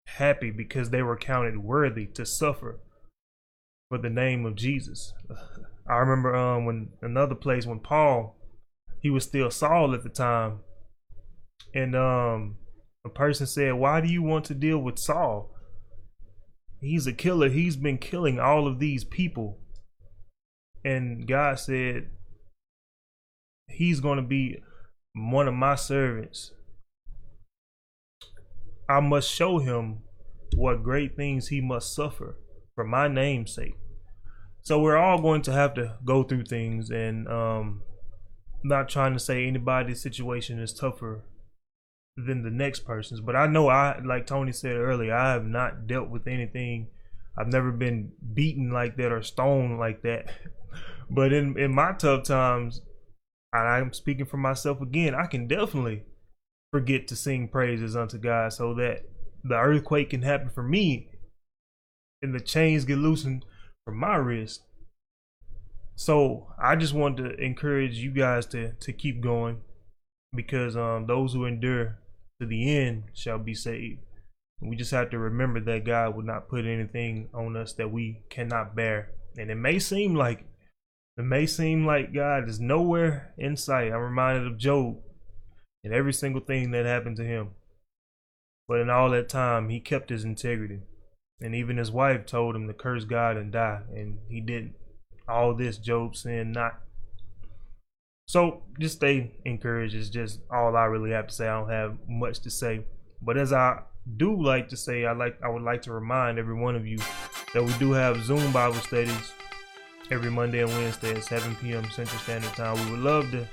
happy 0.08 0.52
because 0.52 0.90
they 0.90 1.04
were 1.04 1.18
counted 1.18 1.58
worthy 1.58 2.06
to 2.06 2.26
suffer 2.26 2.80
for 3.90 3.98
the 3.98 4.10
name 4.10 4.46
of 4.46 4.56
Jesus. 4.56 5.14
I 5.88 5.98
remember 5.98 6.36
um 6.36 6.66
when 6.66 6.90
another 7.02 7.36
place 7.36 7.66
when 7.66 7.80
Paul 7.80 8.36
he 9.02 9.10
was 9.10 9.24
still 9.24 9.50
Saul 9.50 9.94
at 9.94 10.04
the 10.04 10.10
time 10.10 10.60
and 11.74 11.96
um 11.96 12.58
a 13.06 13.10
person 13.10 13.48
said, 13.48 13.74
"Why 13.76 14.02
do 14.02 14.08
you 14.08 14.22
want 14.22 14.46
to 14.46 14.54
deal 14.54 14.80
with 14.80 15.00
Saul? 15.00 15.56
He's 16.82 17.08
a 17.08 17.14
killer. 17.14 17.50
He's 17.50 17.76
been 17.76 17.98
killing 17.98 18.40
all 18.40 18.68
of 18.68 18.80
these 18.80 19.04
people." 19.04 19.60
And 20.84 21.28
God 21.28 21.60
said, 21.60 22.10
"He's 23.68 24.00
going 24.00 24.18
to 24.18 24.24
be 24.24 24.62
one 25.14 25.48
of 25.48 25.54
my 25.54 25.76
servants. 25.76 26.52
I 28.88 29.00
must 29.00 29.30
show 29.30 29.60
him 29.60 30.00
what 30.56 30.84
great 30.84 31.16
things 31.16 31.50
he 31.50 31.62
must 31.62 31.94
suffer 31.94 32.38
for 32.76 32.84
my 32.84 33.08
name's 33.08 33.54
sake." 33.54 33.78
So 34.62 34.80
we're 34.80 34.98
all 34.98 35.22
going 35.22 35.42
to 35.44 35.52
have 35.52 35.74
to 35.76 35.98
go 36.06 36.24
through 36.24 36.46
things, 36.46 36.90
and 36.90 37.28
um, 37.28 37.82
not 38.64 38.90
trying 38.90 39.14
to 39.14 39.20
say 39.20 39.48
anybody's 39.48 40.02
situation 40.02 40.60
is 40.60 40.74
tougher 40.74 41.24
than 42.26 42.44
the 42.44 42.52
next 42.52 42.82
person's, 42.82 43.22
but 43.22 43.36
I 43.36 43.48
know 43.48 43.70
I, 43.70 44.00
like 44.04 44.28
Tony 44.28 44.52
said 44.52 44.76
earlier, 44.76 45.14
I 45.14 45.32
have 45.32 45.46
not 45.46 45.88
dealt 45.88 46.10
with 46.10 46.28
anything. 46.28 46.88
I've 47.38 47.48
never 47.48 47.72
been 47.72 48.12
beaten 48.34 48.72
like 48.72 48.98
that 48.98 49.12
or 49.12 49.22
stoned 49.22 49.80
like 49.80 50.02
that. 50.04 50.26
But 51.12 51.34
in 51.34 51.58
in 51.58 51.74
my 51.74 51.94
tough 51.94 52.22
times, 52.26 52.82
and 53.54 53.68
I'm 53.68 53.94
speaking 53.94 54.26
for 54.26 54.38
myself 54.38 54.82
again, 54.82 55.16
I 55.16 55.26
can 55.26 55.48
definitely 55.48 56.04
forget 56.72 57.08
to 57.08 57.16
sing 57.16 57.48
praises 57.48 57.96
unto 57.96 58.18
God 58.18 58.54
so 58.54 58.74
that 58.76 59.04
the 59.44 59.56
earthquake 59.56 60.12
can 60.12 60.22
happen 60.22 60.50
for 60.50 60.64
me 60.64 61.08
and 62.22 62.36
the 62.36 62.40
chains 62.40 62.86
get 62.86 62.98
loosened 62.98 63.46
from 63.86 63.98
my 63.98 64.16
wrist. 64.16 64.62
So 65.96 66.48
I 66.62 66.76
just 66.76 66.94
want 66.94 67.18
to 67.18 67.34
encourage 67.36 67.98
you 67.98 68.12
guys 68.12 68.46
to 68.48 68.74
to 68.74 68.94
keep 68.94 69.22
going 69.22 69.62
because 70.34 70.78
um 70.78 71.08
those 71.08 71.34
who 71.34 71.46
endure 71.46 71.98
to 72.40 72.48
the 72.48 72.78
end 72.78 73.04
shall 73.14 73.40
be 73.40 73.54
saved. 73.54 74.00
We 74.62 74.76
just 74.76 74.92
have 74.92 75.10
to 75.12 75.20
remember 75.20 75.60
that 75.62 75.86
God 75.86 76.16
would 76.16 76.26
not 76.26 76.50
put 76.50 76.66
anything 76.66 77.30
on 77.34 77.56
us 77.56 77.74
that 77.74 77.92
we 77.92 78.22
cannot 78.30 78.76
bear. 78.76 79.12
And 79.38 79.50
it 79.50 79.56
may 79.56 79.80
seem 79.80 80.16
like 80.16 80.46
it 81.20 81.26
may 81.26 81.46
seem 81.46 81.86
like 81.86 82.14
God 82.14 82.48
is 82.48 82.62
nowhere 82.62 83.34
in 83.38 83.58
sight. 83.58 83.92
I'm 83.92 84.00
reminded 84.00 84.48
of 84.48 84.58
Job 84.58 85.00
and 85.84 85.94
every 85.94 86.14
single 86.14 86.40
thing 86.40 86.72
that 86.72 86.86
happened 86.86 87.18
to 87.18 87.26
him. 87.26 87.50
But 88.70 88.80
in 88.80 88.90
all 88.90 89.10
that 89.10 89.28
time, 89.28 89.68
he 89.68 89.82
kept 89.82 90.12
his 90.12 90.24
integrity. 90.24 90.80
And 91.42 91.54
even 91.54 91.76
his 91.76 91.92
wife 91.92 92.26
told 92.26 92.56
him 92.56 92.68
to 92.68 92.74
curse 92.74 93.04
God 93.04 93.36
and 93.36 93.52
die, 93.52 93.82
and 93.94 94.20
he 94.30 94.40
didn't. 94.40 94.76
All 95.28 95.54
this 95.54 95.78
Job 95.78 96.16
saying 96.16 96.54
not. 96.54 96.80
So 98.26 98.64
just 98.80 98.96
stay 98.98 99.34
encouraged 99.44 99.96
is 99.96 100.10
just 100.10 100.40
all 100.50 100.78
I 100.78 100.86
really 100.86 101.12
have 101.12 101.28
to 101.28 101.34
say. 101.34 101.50
I 101.50 101.60
don't 101.60 101.70
have 101.70 101.98
much 102.08 102.40
to 102.42 102.50
say. 102.50 102.86
But 103.22 103.38
as 103.38 103.52
I 103.52 103.82
do 104.16 104.42
like 104.42 104.70
to 104.70 104.78
say, 104.78 105.06
I 105.06 105.12
like 105.12 105.38
I 105.44 105.50
would 105.50 105.64
like 105.64 105.82
to 105.82 105.92
remind 105.92 106.40
every 106.40 106.56
one 106.56 106.78
of 106.78 106.88
you 106.88 107.00
that 107.54 107.64
we 107.64 107.74
do 107.74 107.92
have 107.92 108.24
Zoom 108.24 108.54
Bible 108.54 108.76
studies 108.76 109.34
every 110.12 110.32
Monday 110.32 110.62
and 110.62 110.70
Wednesday 110.72 111.16
at 111.16 111.24
7 111.24 111.56
p.m. 111.58 111.90
Central 111.92 112.20
Standard 112.20 112.54
Time. 112.54 112.84
We 112.86 112.92
would 112.92 113.02
love 113.02 113.32
to 113.32 113.48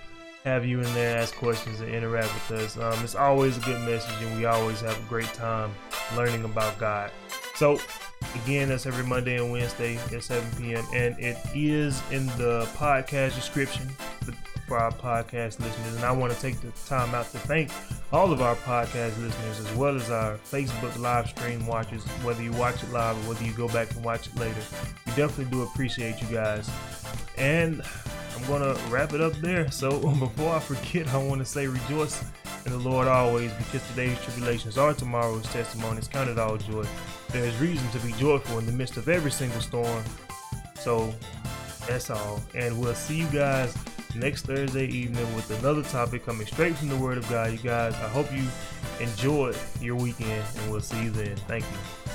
have 0.44 0.64
you 0.64 0.78
in 0.80 0.94
there, 0.94 1.18
ask 1.18 1.34
questions, 1.34 1.80
and 1.80 1.92
interact 1.92 2.32
with 2.32 2.61
us. 2.61 2.76
Um, 2.76 3.02
it's 3.02 3.14
always 3.16 3.59
a 3.59 3.61
good 3.61 3.80
message, 3.82 4.14
and 4.22 4.36
we 4.38 4.44
always 4.44 4.80
have 4.80 4.98
a 4.98 5.09
great 5.09 5.32
time 5.34 5.74
learning 6.16 6.44
about 6.44 6.78
God. 6.78 7.11
So, 7.57 7.80
again, 8.44 8.68
that's 8.68 8.86
every 8.86 9.04
Monday 9.04 9.38
and 9.38 9.50
Wednesday 9.50 9.96
at 9.96 10.22
7 10.22 10.48
p.m. 10.61 10.84
And 10.94 11.18
it 11.18 11.36
is 11.54 12.00
in 12.11 12.26
the 12.38 12.68
podcast 12.76 13.34
description 13.34 13.88
for 14.68 14.78
our 14.78 14.92
podcast 14.92 15.59
listeners. 15.61 15.96
And 15.96 16.04
I 16.04 16.12
want 16.12 16.32
to 16.32 16.40
take 16.40 16.61
the 16.61 16.70
time 16.86 17.14
out 17.14 17.30
to 17.32 17.38
thank 17.38 17.70
all 18.12 18.32
of 18.32 18.40
our 18.40 18.54
podcast 18.57 19.20
listeners 19.20 19.61
as 19.61 19.74
well 19.74 19.96
as 19.96 20.11
our 20.11 20.36
Facebook 20.36 20.96
live 20.98 21.28
stream 21.28 21.66
watchers, 21.66 22.04
whether 22.22 22.42
you 22.42 22.52
watch 22.52 22.82
it 22.82 22.92
live 22.92 23.16
or 23.16 23.30
whether 23.30 23.44
you 23.44 23.52
go 23.52 23.68
back 23.68 23.90
and 23.92 24.04
watch 24.04 24.28
it 24.28 24.36
later. 24.36 24.61
We 25.07 25.12
definitely 25.12 25.46
do 25.46 25.62
appreciate 25.62 26.20
you 26.22 26.28
guys. 26.28 26.70
And 27.36 27.82
I'm 28.36 28.46
going 28.46 28.62
to 28.62 28.80
wrap 28.88 29.12
it 29.12 29.20
up 29.20 29.32
there. 29.34 29.70
So 29.70 29.98
before 30.18 30.54
I 30.54 30.61
forget, 30.61 31.09
I 31.09 31.18
want 31.18 31.40
to 31.40 31.44
say 31.44 31.66
rejoice 31.66 32.22
in 32.64 32.72
the 32.72 32.78
Lord 32.78 33.09
always 33.09 33.52
because 33.54 33.86
today's 33.88 34.20
tribulations 34.20 34.78
are 34.78 34.94
tomorrow's 34.94 35.46
testimonies. 35.52 36.07
Count 36.09 36.30
it 36.30 36.38
all 36.38 36.57
joy. 36.57 36.86
There's 37.30 37.57
reason 37.59 37.88
to 37.90 37.98
be 38.07 38.12
joyful 38.12 38.59
in 38.59 38.66
the 38.66 38.72
midst 38.72 38.96
of 38.96 39.09
every 39.09 39.32
single 39.32 39.61
storm. 39.61 40.04
So 40.76 41.12
that's 41.88 42.11
all. 42.11 42.40
And 42.54 42.78
we'll 42.78 42.94
see 42.94 43.16
you 43.16 43.26
guys 43.26 43.76
next 44.19 44.47
Thursday 44.47 44.87
evening 44.87 45.35
with 45.35 45.51
another 45.59 45.83
topic 45.83 46.25
coming 46.25 46.47
straight 46.47 46.77
from 46.77 46.89
the 46.89 46.97
Word 46.97 47.19
of 47.19 47.29
God. 47.29 47.53
You 47.53 47.59
guys, 47.59 47.95
I 47.95 48.09
hope 48.09 48.33
you 48.33 48.45
enjoy 49.01 49.55
your 49.81 49.97
weekend 49.97 50.45
and 50.57 50.71
we'll 50.71 50.81
see 50.81 51.05
you 51.05 51.11
then. 51.11 51.37
Thank 51.49 51.64
you. 51.64 52.12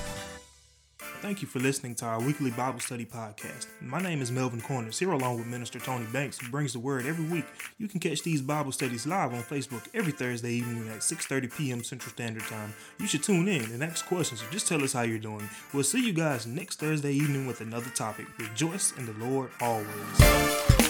Thank 1.22 1.40
you 1.40 1.46
for 1.46 1.60
listening 1.60 1.94
to 1.96 2.04
our 2.04 2.20
weekly 2.20 2.50
Bible 2.50 2.80
study 2.80 3.04
podcast. 3.04 3.68
My 3.80 4.02
name 4.02 4.20
is 4.20 4.32
Melvin 4.32 4.60
Corners, 4.60 4.98
here 4.98 5.12
along 5.12 5.38
with 5.38 5.46
Minister 5.46 5.78
Tony 5.78 6.04
Banks, 6.12 6.36
who 6.40 6.50
brings 6.50 6.72
the 6.72 6.80
word 6.80 7.06
every 7.06 7.24
week. 7.26 7.44
You 7.78 7.86
can 7.86 8.00
catch 8.00 8.24
these 8.24 8.42
Bible 8.42 8.72
studies 8.72 9.06
live 9.06 9.32
on 9.32 9.42
Facebook 9.42 9.86
every 9.94 10.10
Thursday 10.10 10.54
evening 10.54 10.88
at 10.88 10.98
6.30 10.98 11.56
p.m. 11.56 11.84
Central 11.84 12.12
Standard 12.12 12.42
Time. 12.42 12.74
You 12.98 13.06
should 13.06 13.22
tune 13.22 13.46
in 13.46 13.62
and 13.66 13.84
ask 13.84 14.04
questions 14.06 14.42
or 14.42 14.50
just 14.50 14.66
tell 14.66 14.82
us 14.82 14.94
how 14.94 15.02
you're 15.02 15.20
doing. 15.20 15.48
We'll 15.72 15.84
see 15.84 16.04
you 16.04 16.12
guys 16.12 16.44
next 16.44 16.80
Thursday 16.80 17.12
evening 17.12 17.46
with 17.46 17.60
another 17.60 17.90
topic. 17.90 18.26
Rejoice 18.40 18.92
in 18.98 19.06
the 19.06 19.24
Lord 19.24 19.50
always. 19.60 20.81